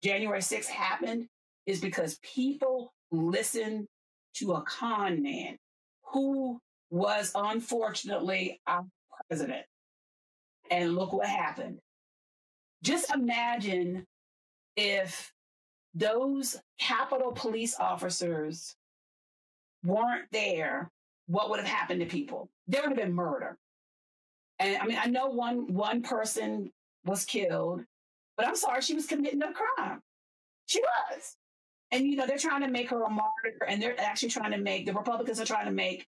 [0.03, 1.27] January 6th happened,
[1.67, 3.87] is because people listened
[4.35, 5.57] to a con man
[6.13, 8.85] who was unfortunately our
[9.29, 9.65] president.
[10.71, 11.79] And look what happened.
[12.83, 14.07] Just imagine
[14.77, 15.33] if
[15.95, 18.77] those Capitol police officers
[19.85, 20.91] weren't there,
[21.27, 22.49] what would have happened to people?
[22.67, 23.57] There would have been murder.
[24.59, 26.73] And I mean, I know one one person
[27.05, 27.85] was killed,
[28.37, 30.01] but I'm sorry, she was committing a crime.
[30.67, 31.37] She was.
[31.91, 34.59] And you know, they're trying to make her a martyr, and they're actually trying to
[34.59, 36.07] make the Republicans are trying to make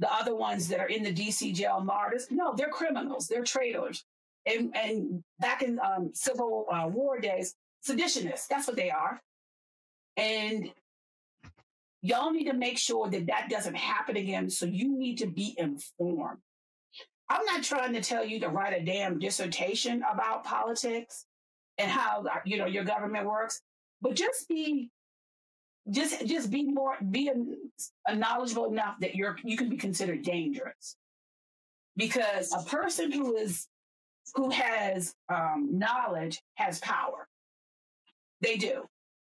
[0.00, 2.26] the other ones that are in the DC jail martyrs.
[2.30, 3.28] No, they're criminals.
[3.28, 4.04] They're traitors.
[4.46, 7.54] And, and back in um, Civil uh, War days,
[7.86, 8.48] seditionists.
[8.48, 9.20] That's what they are.
[10.16, 10.72] And
[12.00, 14.48] y'all need to make sure that that doesn't happen again.
[14.48, 16.38] So you need to be informed.
[17.28, 21.26] I'm not trying to tell you to write a damn dissertation about politics
[21.78, 23.60] and how you know your government works,
[24.02, 24.90] but just be
[25.90, 27.34] just just be more be a,
[28.10, 30.96] a knowledgeable enough that you're you can be considered dangerous.
[31.96, 33.66] Because a person who is
[34.34, 37.26] who has um, knowledge has power.
[38.40, 38.84] They do.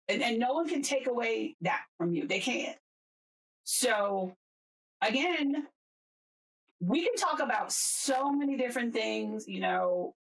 [0.08, 2.26] And, and no one can take away that from you.
[2.26, 2.76] They can't.
[3.64, 4.34] So
[5.02, 5.66] again
[6.82, 10.14] we can talk about so many different things you know.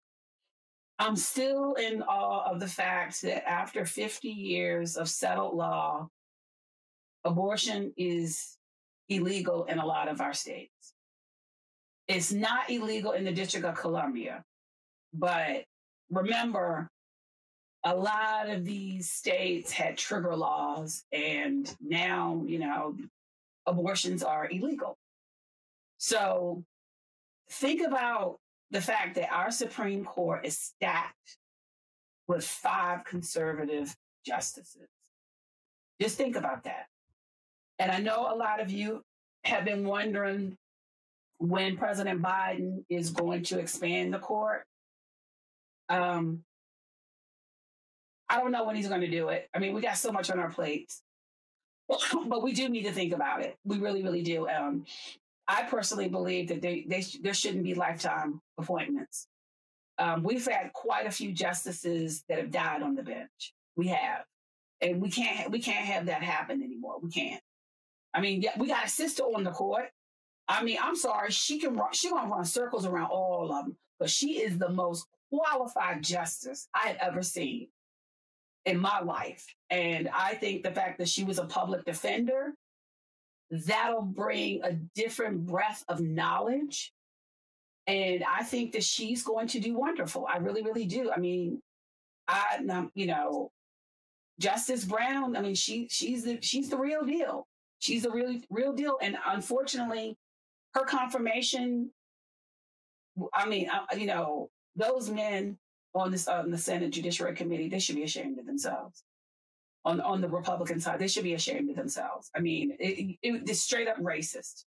[0.98, 6.10] I'm still in awe of the fact that after 50 years of settled law,
[7.24, 8.56] abortion is
[9.08, 10.94] illegal in a lot of our states.
[12.08, 14.44] It's not illegal in the District of Columbia,
[15.12, 15.64] but
[16.10, 16.90] remember,
[17.84, 22.94] a lot of these states had trigger laws, and now, you know,
[23.64, 24.98] abortions are illegal.
[25.96, 26.62] So
[27.50, 28.38] think about
[28.70, 31.38] the fact that our Supreme Court is stacked
[32.28, 33.96] with five conservative
[34.26, 34.88] justices.
[36.00, 36.89] Just think about that.
[37.80, 39.02] And I know a lot of you
[39.44, 40.56] have been wondering
[41.38, 44.66] when President Biden is going to expand the court.
[45.88, 46.44] Um,
[48.28, 49.48] I don't know when he's going to do it.
[49.54, 51.02] I mean, we got so much on our plates,
[52.26, 53.56] but we do need to think about it.
[53.64, 54.46] We really, really do.
[54.46, 54.84] Um,
[55.48, 59.26] I personally believe that they, they there shouldn't be lifetime appointments.
[59.98, 63.54] Um, we've had quite a few justices that have died on the bench.
[63.74, 64.24] We have,
[64.82, 66.98] and we can't we can't have that happen anymore.
[67.02, 67.42] We can't.
[68.14, 69.90] I mean, yeah, we got a sister on the court.
[70.48, 73.76] I mean, I'm sorry, she can run, she gonna run circles around all of them,
[73.98, 77.68] but she is the most qualified justice I have ever seen
[78.66, 79.46] in my life.
[79.70, 82.54] And I think the fact that she was a public defender,
[83.50, 86.92] that'll bring a different breadth of knowledge.
[87.86, 90.26] And I think that she's going to do wonderful.
[90.32, 91.10] I really, really do.
[91.14, 91.60] I mean,
[92.28, 93.50] I, you know,
[94.38, 95.36] Justice Brown.
[95.36, 97.46] I mean, she she's the she's the real deal.
[97.80, 98.98] She's a real real deal.
[99.02, 100.16] And unfortunately,
[100.74, 101.90] her confirmation.
[103.34, 105.58] I mean, I, you know, those men
[105.94, 109.02] on this uh, on the Senate Judiciary Committee, they should be ashamed of themselves.
[109.84, 112.30] On on the Republican side, they should be ashamed of themselves.
[112.36, 114.64] I mean, it, it, it's straight up racist.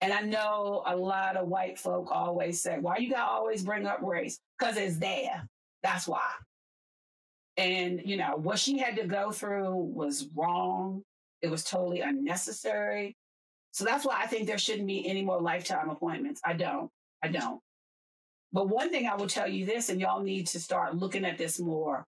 [0.00, 3.86] And I know a lot of white folk always say, "Why you gotta always bring
[3.86, 4.40] up race?
[4.58, 5.46] Because it's there.
[5.82, 6.30] That's why."
[7.56, 11.02] And you know what she had to go through was wrong.
[11.42, 13.16] It was totally unnecessary.
[13.72, 16.40] So that's why I think there shouldn't be any more lifetime appointments.
[16.44, 16.90] I don't.
[17.22, 17.60] I don't.
[18.52, 21.38] But one thing I will tell you this, and y'all need to start looking at
[21.38, 22.06] this more.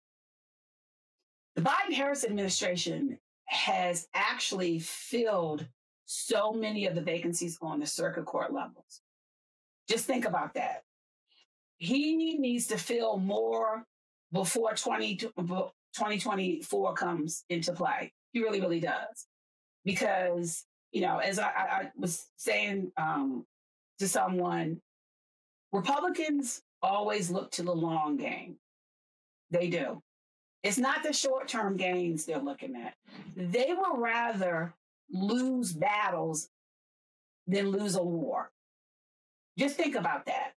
[1.55, 5.65] The Biden Harris administration has actually filled
[6.05, 9.01] so many of the vacancies on the circuit court levels.
[9.87, 10.83] Just think about that.
[11.77, 13.85] He needs to fill more
[14.31, 18.11] before 20, 2024 comes into play.
[18.33, 19.27] He really, really does.
[19.85, 23.45] Because, you know, as I, I was saying um,
[23.99, 24.81] to someone,
[25.71, 28.57] Republicans always look to the long game.
[29.51, 30.01] They do.
[30.63, 32.95] It's not the short term gains they're looking at.
[33.35, 34.73] They would rather
[35.11, 36.49] lose battles
[37.47, 38.49] than lose a war.
[39.57, 40.53] Just think about that.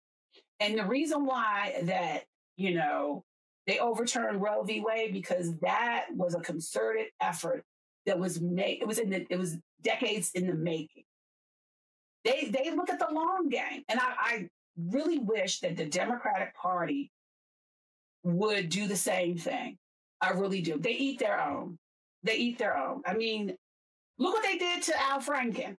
[0.60, 2.24] And the reason why that,
[2.56, 3.24] you know,
[3.66, 4.80] they overturned Roe v.
[4.80, 7.64] Wade because that was a concerted effort
[8.06, 8.80] that was made.
[8.80, 11.04] It was in the, it was decades in the making.
[12.24, 16.54] They they look at the long game, and I, I really wish that the Democratic
[16.54, 17.10] Party
[18.22, 19.78] would do the same thing.
[20.20, 20.78] I really do.
[20.78, 21.78] They eat their own.
[22.22, 23.02] They eat their own.
[23.06, 23.54] I mean,
[24.18, 25.76] look what they did to Al Franken.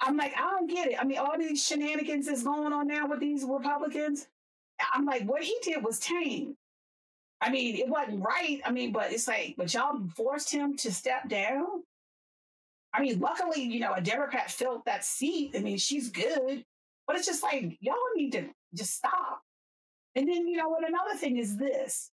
[0.00, 0.96] I'm like, I don't get it.
[0.98, 4.26] I mean, all these shenanigans is going on now with these Republicans.
[4.94, 6.56] I'm like, what he did was tame.
[7.40, 8.60] I mean, it wasn't right.
[8.64, 11.66] I mean, but it's like, but y'all forced him to step down.
[12.94, 15.52] I mean, luckily, you know, a Democrat filled that seat.
[15.56, 16.64] I mean, she's good.
[17.06, 18.44] But it's just like, y'all need to
[18.74, 19.42] just stop.
[20.14, 20.86] And then, you know what?
[20.86, 22.10] Another thing is this.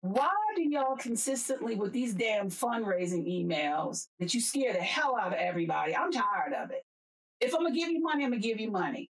[0.00, 5.32] Why do y'all consistently with these damn fundraising emails that you scare the hell out
[5.32, 5.94] of everybody?
[5.94, 6.82] I'm tired of it.
[7.40, 9.10] If I'm gonna give you money, I'm gonna give you money.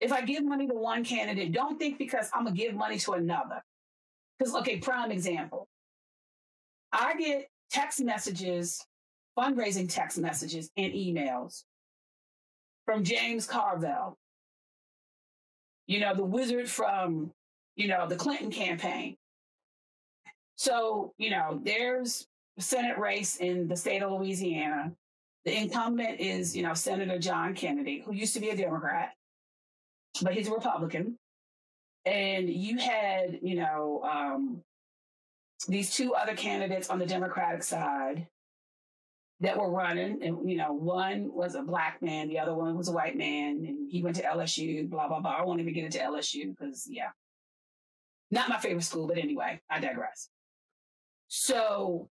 [0.00, 3.12] If I give money to one candidate, don't think because I'm gonna give money to
[3.12, 3.62] another.
[4.38, 5.68] Because, okay, prime example.
[6.92, 8.84] I get text messages,
[9.38, 11.64] fundraising text messages, and emails
[12.86, 14.16] from James Carville.
[15.86, 17.32] You know, the wizard from,
[17.76, 19.16] you know, the Clinton campaign.
[20.56, 22.26] So, you know, there's
[22.58, 24.92] a Senate race in the state of Louisiana.
[25.44, 29.12] The incumbent is, you know, Senator John Kennedy, who used to be a Democrat,
[30.22, 31.18] but he's a Republican.
[32.04, 34.62] And you had, you know, um,
[35.68, 38.26] these two other candidates on the Democratic side
[39.40, 40.22] that were running.
[40.22, 43.64] And, you know, one was a black man, the other one was a white man,
[43.66, 45.36] and he went to LSU, blah, blah, blah.
[45.38, 47.10] I won't even get into LSU because, yeah,
[48.30, 50.28] not my favorite school, but anyway, I digress.
[51.28, 52.08] So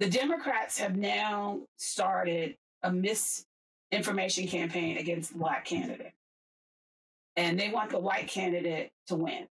[0.00, 2.92] the Democrats have now started a
[3.90, 6.12] misinformation campaign against the black candidate.
[7.36, 9.46] And they want the white candidate to win.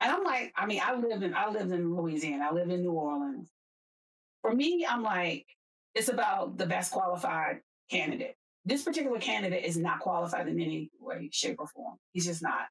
[0.00, 2.48] And I'm like, I mean, I live in I live in Louisiana.
[2.50, 3.48] I live in New Orleans.
[4.42, 5.46] For me, I'm like,
[5.94, 8.36] it's about the best qualified candidate.
[8.64, 11.96] This particular candidate is not qualified in any way, shape, or form.
[12.12, 12.66] He's just not.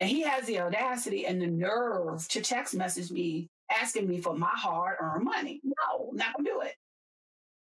[0.00, 4.34] And he has the audacity and the nerve to text message me asking me for
[4.34, 5.60] my hard earned money.
[5.62, 6.74] No, not gonna do it.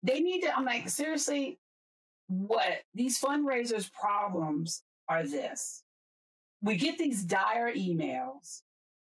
[0.04, 1.58] They need to, I'm like, seriously,
[2.28, 5.84] what these fundraisers problems are this.
[6.62, 8.62] We get these dire emails,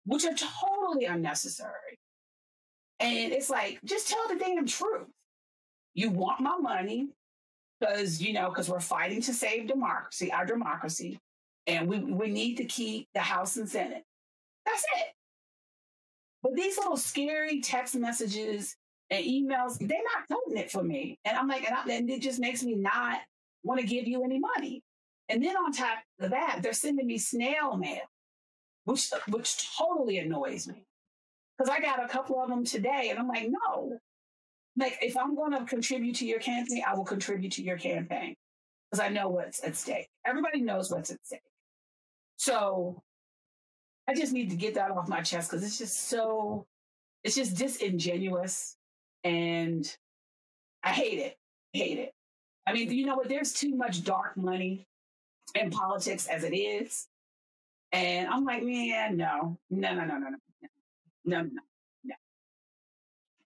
[0.05, 1.99] which are totally unnecessary.
[3.01, 5.07] And it's like, just tell the damn truth.
[5.95, 7.09] You want my money
[7.81, 11.19] because, you know, because we're fighting to save democracy, our democracy,
[11.67, 14.05] and we, we need to keep the House and Senate.
[14.67, 15.13] That's it.
[16.43, 18.77] But these little scary text messages
[19.11, 21.19] and emails, they're not cutting it for me.
[21.25, 23.21] And I'm like, and, I, and it just makes me not
[23.63, 24.83] want to give you any money.
[25.29, 28.03] And then on top of that, they're sending me snail mail,
[28.85, 30.85] which which totally annoys me.
[31.57, 33.99] Because I got a couple of them today, and I'm like, no.
[34.77, 38.37] Like, if I'm going to contribute to your campaign, I will contribute to your campaign
[38.91, 40.09] because I know what's at stake.
[40.25, 41.43] Everybody knows what's at stake.
[42.37, 43.03] So
[44.09, 46.65] I just need to get that off my chest because it's just so,
[47.25, 48.78] it's just disingenuous.
[49.25, 49.91] And
[50.83, 51.39] I hate it.
[51.73, 52.15] hate it.
[52.67, 53.29] I mean, you know what?
[53.29, 54.87] There's too much dark money
[55.55, 57.07] in politics as it is.
[57.93, 60.37] And I'm like, man, no, no, no, no, no, no,
[61.25, 61.51] no, no,
[62.05, 62.15] no.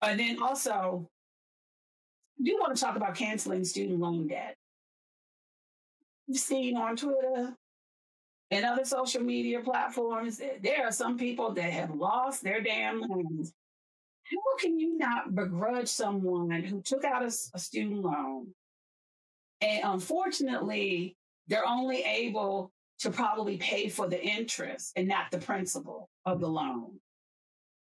[0.03, 1.09] And then also,
[2.41, 4.57] I do want to talk about canceling student loan debt.
[6.27, 7.55] You've seen on Twitter
[8.51, 13.53] and other social media platforms, there are some people that have lost their damn loans.
[14.33, 18.49] How can you not begrudge someone who took out a, a student loan
[19.63, 21.17] and unfortunately,
[21.47, 26.49] they're only able to probably pay for the interest and not the principal of the
[26.49, 26.99] loan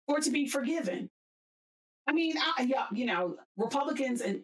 [0.06, 1.10] or to be forgiven.
[2.06, 4.42] I mean, I, you know, Republicans and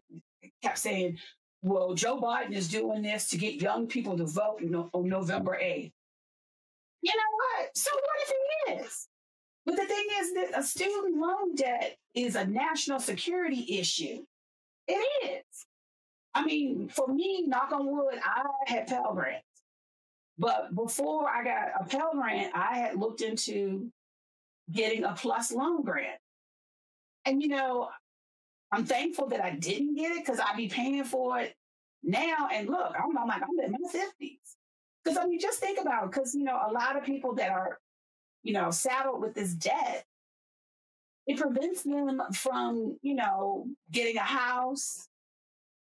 [0.63, 1.19] kept saying,
[1.63, 4.61] well, Joe Biden is doing this to get young people to vote
[4.93, 5.93] on November 8th.
[7.01, 7.77] You know what?
[7.77, 8.33] So what if
[8.79, 9.09] he is?
[9.67, 14.25] But the thing is that a student loan debt is a national security issue.
[14.87, 15.67] It is.
[16.35, 19.45] I mean, for me, knock on wood, I had Pell Grants.
[20.37, 23.91] But before I got a Pell Grant, I had looked into
[24.71, 26.19] getting a plus loan grant.
[27.25, 27.89] And, you know,
[28.73, 31.55] I'm thankful that I didn't get it because I'd be paying for it
[32.03, 32.49] now.
[32.53, 34.39] And look, I'm, I'm like, I'm in my 50s.
[35.03, 36.11] Because, I mean, just think about it.
[36.11, 37.79] Because, you know, a lot of people that are,
[38.45, 40.07] you know, saddled with this debt,
[41.27, 45.09] it prevents them from, you know, getting a house,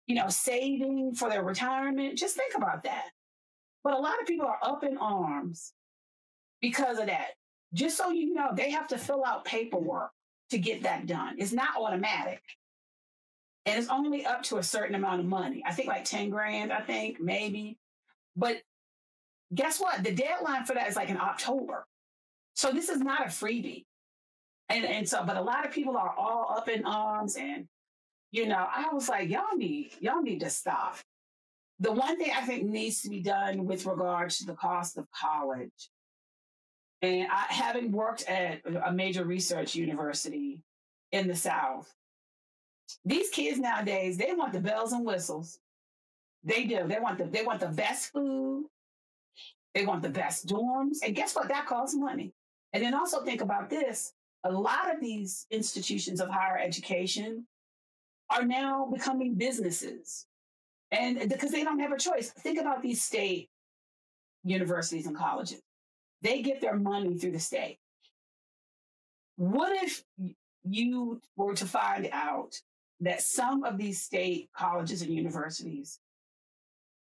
[0.07, 2.18] you know, saving for their retirement.
[2.18, 3.09] Just think about that.
[3.84, 5.74] But a lot of people are up in arms
[6.62, 7.32] because of that.
[7.74, 10.12] Just so you know, they have to fill out paperwork
[10.51, 11.36] to get that done.
[11.39, 12.41] It's not automatic.
[13.66, 15.64] And it's only up to a certain amount of money.
[15.66, 17.78] I think like 10 grand, I think, maybe.
[18.36, 18.57] But
[19.53, 20.03] guess what?
[20.03, 21.86] The deadline for that is like in October.
[22.55, 23.85] So this is not a freebie.
[24.69, 27.67] And, and so, but a lot of people are all up in arms and
[28.31, 30.97] you know, I was like, y'all need, y'all need to stop.
[31.79, 35.05] The one thing I think needs to be done with regards to the cost of
[35.11, 35.89] college,
[37.01, 40.61] and I, having worked at a major research university
[41.11, 41.91] in the South,
[43.03, 45.59] these kids nowadays, they want the bells and whistles.
[46.43, 46.87] They do.
[46.87, 48.65] They want the they want the best food.
[49.73, 50.97] They want the best dorms.
[51.03, 51.47] And guess what?
[51.47, 52.33] That costs money.
[52.74, 54.13] And then also think about this.
[54.43, 57.45] A lot of these institutions of higher education
[58.30, 60.26] are now becoming businesses.
[60.91, 62.32] And because they don't have a choice.
[62.32, 63.49] Think about these state
[64.43, 65.61] universities and colleges.
[66.22, 67.78] They get their money through the state.
[69.38, 70.03] What if
[70.63, 72.59] you were to find out
[72.99, 75.99] that some of these state colleges and universities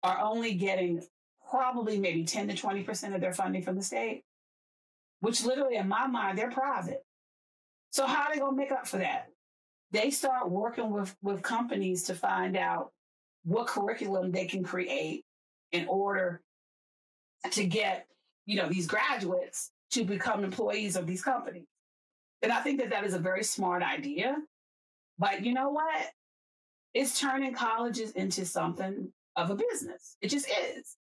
[0.03, 1.03] are only getting
[1.51, 4.23] probably maybe 10 to 20% of their funding from the state,
[5.21, 7.05] which literally in my mind, they're private.
[7.91, 9.31] So how are they to make up for that?
[9.93, 12.93] they start working with, with companies to find out
[13.45, 15.25] what curriculum they can create
[15.73, 16.41] in order
[17.51, 18.07] to get,
[18.47, 21.67] you know, these graduates to become employees of these companies.
[22.43, 24.37] And I think that that is a very smart idea.
[25.19, 26.07] But you know what?
[26.95, 30.17] It's turning colleges into something of a business.
[30.21, 30.97] It just is.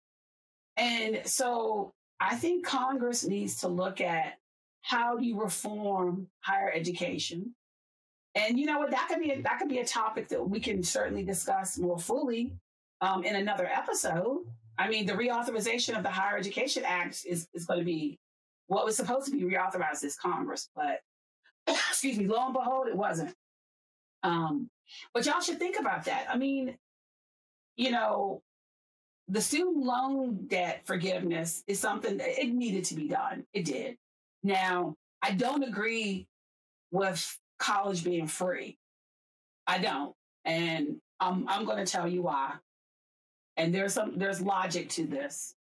[0.77, 4.39] And so I think Congress needs to look at
[4.83, 7.55] how do you reform higher education?
[8.35, 8.91] And you know what?
[8.91, 11.99] That could be a, that could be a topic that we can certainly discuss more
[11.99, 12.53] fully
[13.01, 14.45] um, in another episode.
[14.79, 18.19] I mean, the reauthorization of the Higher Education Act is is going to be
[18.69, 21.01] what was supposed to be reauthorized this Congress, but
[21.67, 23.35] excuse me, lo and behold, it wasn't.
[24.23, 24.69] Um,
[25.15, 26.27] but y'all should think about that.
[26.31, 26.77] I mean,
[27.77, 28.43] you know,
[29.29, 33.45] the student loan debt forgiveness is something that it needed to be done.
[33.55, 33.97] It did.
[34.43, 36.29] Now, I don't agree
[36.93, 38.79] with college being free.
[39.67, 40.15] I don't.
[40.45, 42.55] And I'm, I'm going to tell you why.
[43.57, 45.55] and there's some there's logic to this.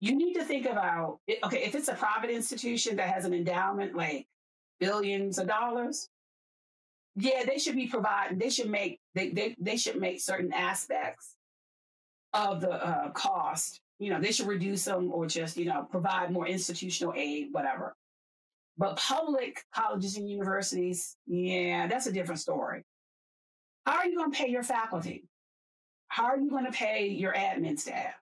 [0.00, 3.96] You need to think about okay, if it's a private institution that has an endowment
[3.96, 4.26] like
[4.80, 6.08] billions of dollars,
[7.16, 8.38] yeah, they should be providing.
[8.38, 11.36] They should make they they, they should make certain aspects
[12.34, 13.80] of the uh, cost.
[13.98, 17.94] You know, they should reduce them or just you know provide more institutional aid, whatever.
[18.76, 22.82] But public colleges and universities, yeah, that's a different story.
[23.86, 25.28] How are you going to pay your faculty?
[26.08, 28.14] How are you going to pay your admin staff?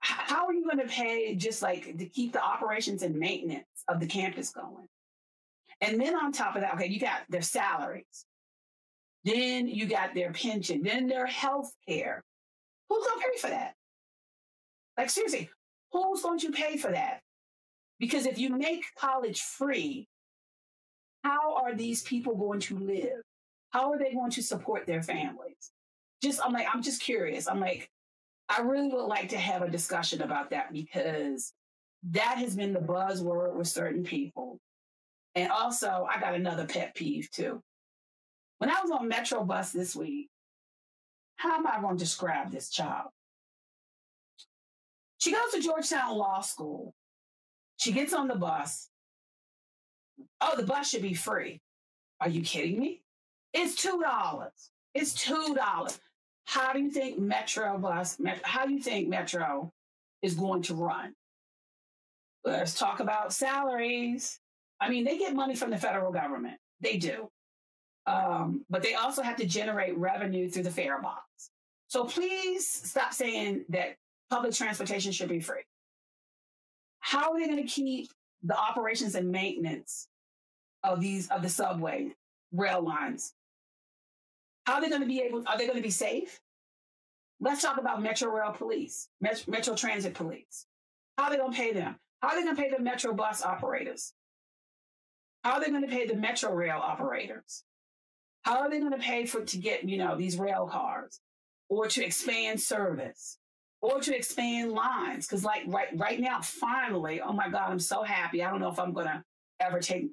[0.00, 3.98] How are you going to pay just like to keep the operations and maintenance of
[3.98, 4.86] the campus going?
[5.80, 8.24] And then on top of that, okay, you got their salaries.
[9.24, 12.22] Then you got their pension, then their health care.
[12.88, 13.74] Who's going to pay for that?
[14.96, 15.50] Like, seriously,
[15.92, 17.20] who's going to pay for that?
[17.98, 20.08] Because if you make college free,
[21.24, 23.22] how are these people going to live?
[23.70, 25.72] How are they going to support their families?
[26.22, 27.48] Just, I'm like, I'm just curious.
[27.48, 27.90] I'm like,
[28.48, 31.52] I really would like to have a discussion about that because
[32.10, 34.58] that has been the buzzword with certain people.
[35.34, 37.60] And also, I got another pet peeve too.
[38.58, 40.28] When I was on Metro bus this week,
[41.36, 43.08] how am I going to describe this child?
[45.18, 46.94] She goes to Georgetown Law School.
[47.78, 48.88] She gets on the bus.
[50.40, 51.60] Oh, the bus should be free.
[52.20, 53.02] Are you kidding me?
[53.52, 54.48] It's $2.
[54.94, 55.98] It's $2.
[56.46, 59.72] How do you think Metro bus, how do you think Metro
[60.22, 61.12] is going to run?
[62.44, 64.38] Let's talk about salaries.
[64.80, 66.58] I mean, they get money from the federal government.
[66.80, 67.28] They do.
[68.06, 71.25] Um, but they also have to generate revenue through the fare box.
[71.88, 73.96] So please stop saying that
[74.30, 75.62] public transportation should be free.
[77.00, 78.10] How are they going to keep
[78.42, 80.08] the operations and maintenance
[80.82, 82.08] of these of the subway
[82.52, 83.34] rail lines?
[84.64, 85.44] How are they going to be able?
[85.46, 86.40] Are they going to be safe?
[87.40, 90.66] Let's talk about Metro Rail Police, Metro Transit Police.
[91.18, 91.96] How are they going to pay them?
[92.22, 94.14] How are they going to pay the Metro bus operators?
[95.44, 97.62] How are they going to pay the Metro Rail operators?
[98.42, 101.20] How are they going to pay for to get, you know, these rail cars
[101.68, 103.38] or to expand service
[103.80, 105.26] or to expand lines?
[105.26, 108.42] Because like right right now, finally, oh my God, I'm so happy.
[108.42, 109.22] I don't know if I'm to
[109.60, 110.08] ever take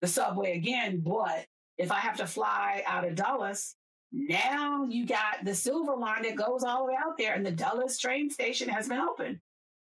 [0.00, 1.46] the subway again, but
[1.78, 3.76] if I have to fly out of Dulles,
[4.12, 7.50] now you got the silver line that goes all the way out there, and the
[7.50, 9.40] Dulles train station has been open.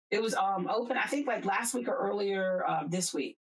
[0.09, 3.37] It was um, open, I think, like last week or earlier uh, this week.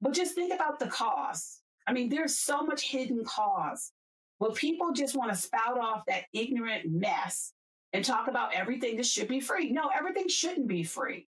[0.00, 1.60] But just think about the cost.
[1.86, 3.92] I mean, there's so much hidden cost.
[4.40, 7.52] Well, people just want to spout off that ignorant mess
[7.92, 9.70] and talk about everything that should be free.
[9.70, 11.26] No, everything shouldn't be free.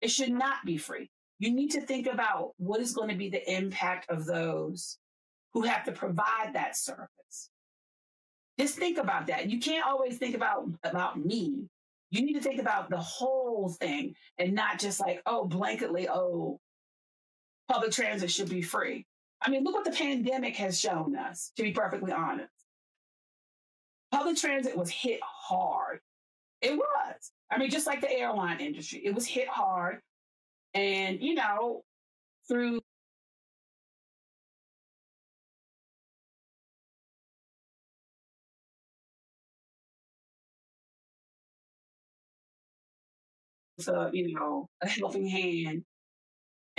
[0.00, 1.10] It should not be free.
[1.38, 4.98] You need to think about what is going to be the impact of those
[5.54, 7.08] who have to provide that service.
[8.58, 9.48] Just think about that.
[9.48, 11.68] You can't always think about about me.
[12.10, 16.58] You need to think about the whole thing and not just like, oh, blanketly, oh,
[17.68, 19.06] public transit should be free.
[19.42, 22.52] I mean, look what the pandemic has shown us, to be perfectly honest.
[24.10, 26.00] Public transit was hit hard.
[26.62, 27.32] It was.
[27.50, 30.00] I mean, just like the airline industry, it was hit hard.
[30.74, 31.84] And, you know,
[32.48, 32.80] through
[43.78, 45.84] so, you know, a helping hand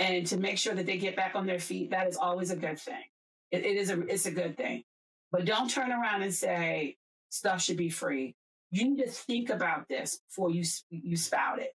[0.00, 2.56] and to make sure that they get back on their feet, that is always a
[2.56, 3.04] good thing.
[3.52, 4.82] it, it is a it's a good thing.
[5.30, 6.96] But don't turn around and say
[7.28, 8.34] stuff should be free.
[8.72, 11.72] You need to think about this before you you spout it.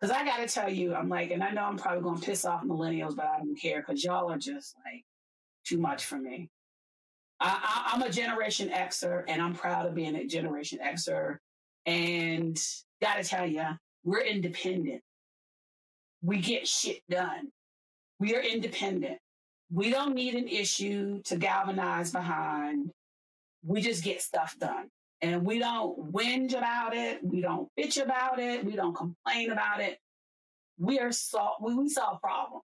[0.00, 2.26] Because I got to tell you, I'm like, and I know I'm probably going to
[2.26, 5.04] piss off millennials, but I don't care because y'all are just like
[5.64, 6.50] too much for me.
[7.40, 11.38] I, am a Generation Xer, and I'm proud of being a Generation Xer.
[11.86, 12.58] And
[13.00, 13.64] got to tell you,
[14.04, 15.02] we're independent.
[16.22, 17.50] We get shit done.
[18.20, 19.18] We are independent.
[19.72, 22.90] We don't need an issue to galvanize behind.
[23.64, 24.88] We just get stuff done.
[25.22, 27.24] And we don't whinge about it.
[27.24, 28.64] We don't bitch about it.
[28.64, 29.98] We don't complain about it.
[30.78, 32.64] We are sol- we, we solve problems.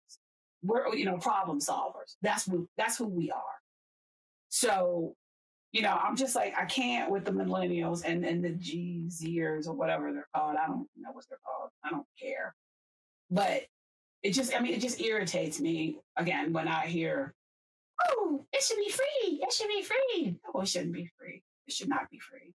[0.63, 2.15] We're you know problem solvers.
[2.21, 3.41] That's who that's who we are.
[4.49, 5.15] So,
[5.71, 9.67] you know, I'm just like I can't with the millennials and and the G Zers
[9.67, 10.55] or whatever they're called.
[10.55, 11.71] I don't know what they're called.
[11.83, 12.55] I don't care.
[13.31, 13.63] But
[14.23, 17.35] it just, I mean, it just irritates me again when I hear,
[18.09, 19.41] oh, it should be free.
[19.43, 20.37] It should be free.
[20.53, 21.43] No, it shouldn't be free.
[21.67, 22.53] It should not be free.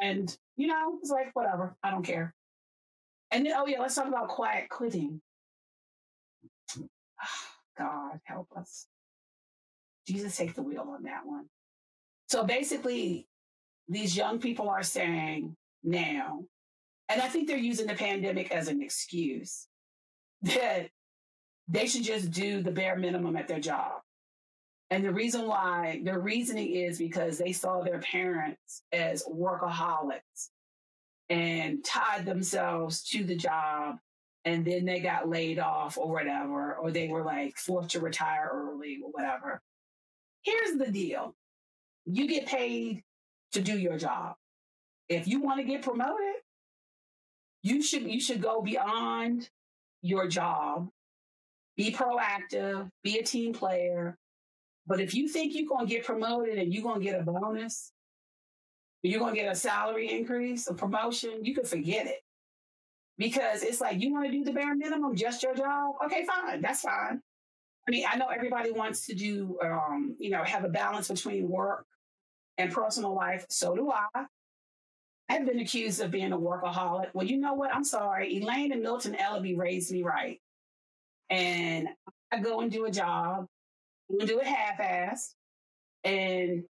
[0.00, 1.76] And, you know, it's like, whatever.
[1.82, 2.34] I don't care.
[3.30, 5.20] And then, oh, yeah, let's talk about quiet quitting.
[7.20, 8.86] Ah, God help us.
[10.06, 11.46] Jesus take the wheel on that one.
[12.28, 13.28] So basically,
[13.88, 16.44] these young people are saying now,
[17.08, 19.68] and I think they're using the pandemic as an excuse
[20.42, 20.90] that
[21.68, 24.02] they should just do the bare minimum at their job.
[24.90, 30.50] And the reason why their reasoning is because they saw their parents as workaholics
[31.30, 33.96] and tied themselves to the job
[34.44, 38.50] and then they got laid off or whatever, or they were like forced to retire
[38.52, 39.62] early or whatever.
[40.42, 41.34] Here's the deal
[42.04, 43.04] you get paid
[43.52, 44.34] to do your job.
[45.08, 46.34] If you want to get promoted,
[47.62, 49.48] you should you should go beyond
[50.02, 50.88] your job.
[51.76, 54.18] Be proactive, be a team player.
[54.86, 57.22] But if you think you're going to get promoted and you're going to get a
[57.22, 57.92] bonus,
[59.02, 62.20] you're going to get a salary increase, a promotion, you can forget it.
[63.18, 65.94] Because it's like, you want to do the bare minimum, just your job?
[66.04, 66.60] Okay, fine.
[66.60, 67.20] That's fine.
[67.86, 71.48] I mean, I know everybody wants to do, um, you know, have a balance between
[71.48, 71.86] work
[72.58, 73.44] and personal life.
[73.48, 74.24] So do I.
[75.32, 77.08] I've been accused of being a workaholic.
[77.14, 77.74] Well, you know what?
[77.74, 78.36] I'm sorry.
[78.36, 80.40] Elaine and Milton Ellerbe raised me right.
[81.30, 81.88] And
[82.30, 83.46] I go and do a job,
[84.10, 85.34] and do it half-assed,
[86.04, 86.64] and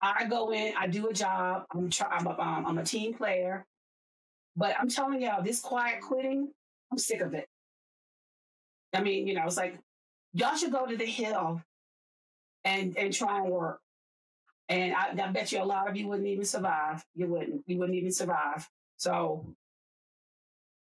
[0.00, 1.64] I go in, I do a job.
[1.70, 3.66] I'm try, I'm a, um, I'm a team player,
[4.56, 6.48] but I'm telling y'all, this quiet quitting,
[6.90, 7.46] I'm sick of it.
[8.94, 9.78] I mean, you know, it's like
[10.32, 11.62] y'all should go to the hill
[12.64, 13.80] and and try and work.
[14.68, 17.04] And I, I bet you a lot of you wouldn't even survive.
[17.14, 17.62] You wouldn't.
[17.66, 18.68] You wouldn't even survive.
[18.96, 19.46] So,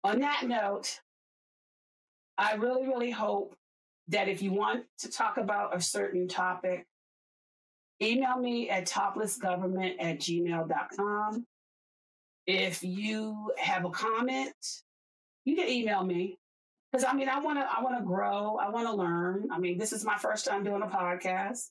[0.02, 1.00] on that note,
[2.36, 3.54] I really, really hope
[4.08, 6.86] that if you want to talk about a certain topic,
[8.02, 11.46] email me at toplessgovernment at gmail.com.
[12.46, 14.54] If you have a comment,
[15.44, 16.38] you can email me.
[16.90, 18.56] Because I mean, I want to, I want to grow.
[18.56, 19.48] I want to learn.
[19.52, 21.68] I mean, this is my first time doing a podcast.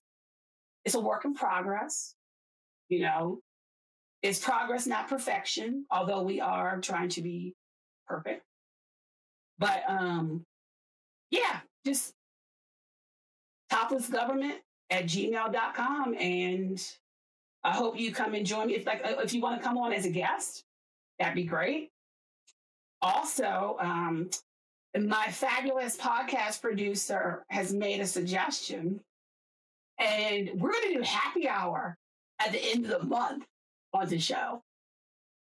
[0.87, 2.15] It's a work in progress.
[2.87, 3.41] You know,
[4.23, 7.55] it's progress, not perfection, although we are trying to be
[8.07, 8.41] perfect.
[9.59, 10.45] But um,
[11.29, 12.13] yeah, just
[13.69, 16.15] topless government at gmail.com.
[16.17, 16.81] And
[17.65, 18.75] I hope you come and join me.
[18.75, 20.63] If like if you want to come on as a guest,
[21.19, 21.89] that'd be great.
[23.01, 24.29] Also, um,
[24.97, 29.01] my fabulous podcast producer has made a suggestion,
[29.99, 31.97] and we're going to do happy hour
[32.39, 33.45] at the end of the month
[33.93, 34.63] on the show.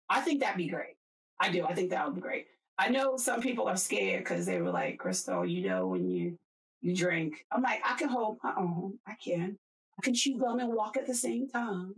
[0.08, 0.96] I think that'd be great.
[1.40, 1.64] I do.
[1.64, 2.46] I think that would be great.
[2.78, 6.38] I know some people are scared because they were like, Crystal, you know, when you
[6.84, 7.46] you drink.
[7.50, 8.98] I'm like, I can hold my own.
[9.06, 9.56] I can.
[9.98, 11.94] I can chew gum and walk at the same time.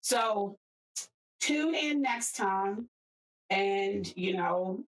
[0.00, 0.56] So
[1.40, 2.88] tune in next time
[3.50, 4.82] and, you know,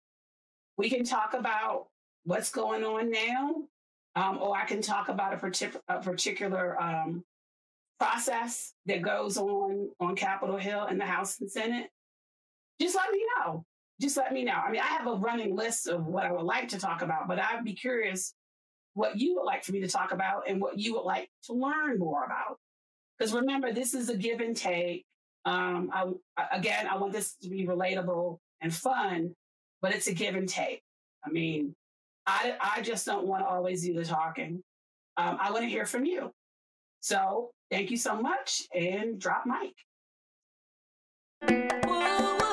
[0.78, 1.88] we can talk about
[2.26, 3.64] what's going on now,
[4.16, 7.24] um, or I can talk about a, partic- a particular um,
[8.00, 11.88] process that goes on on Capitol Hill in the House and Senate.
[12.80, 13.66] Just let me know.
[14.02, 14.54] Just let me know.
[14.54, 17.28] I mean, I have a running list of what I would like to talk about,
[17.28, 18.34] but I'd be curious
[18.94, 21.54] what you would like for me to talk about and what you would like to
[21.54, 22.58] learn more about.
[23.18, 25.06] Because remember, this is a give and take.
[25.46, 26.08] Um, I,
[26.52, 29.36] again, I want this to be relatable and fun,
[29.82, 30.82] but it's a give and take.
[31.24, 31.76] I mean,
[32.26, 34.62] I, I just don't want to always do the talking.
[35.18, 36.32] Um, I want to hear from you.
[37.02, 39.74] So thank you so much and drop mic.
[41.86, 42.51] Whoa, whoa.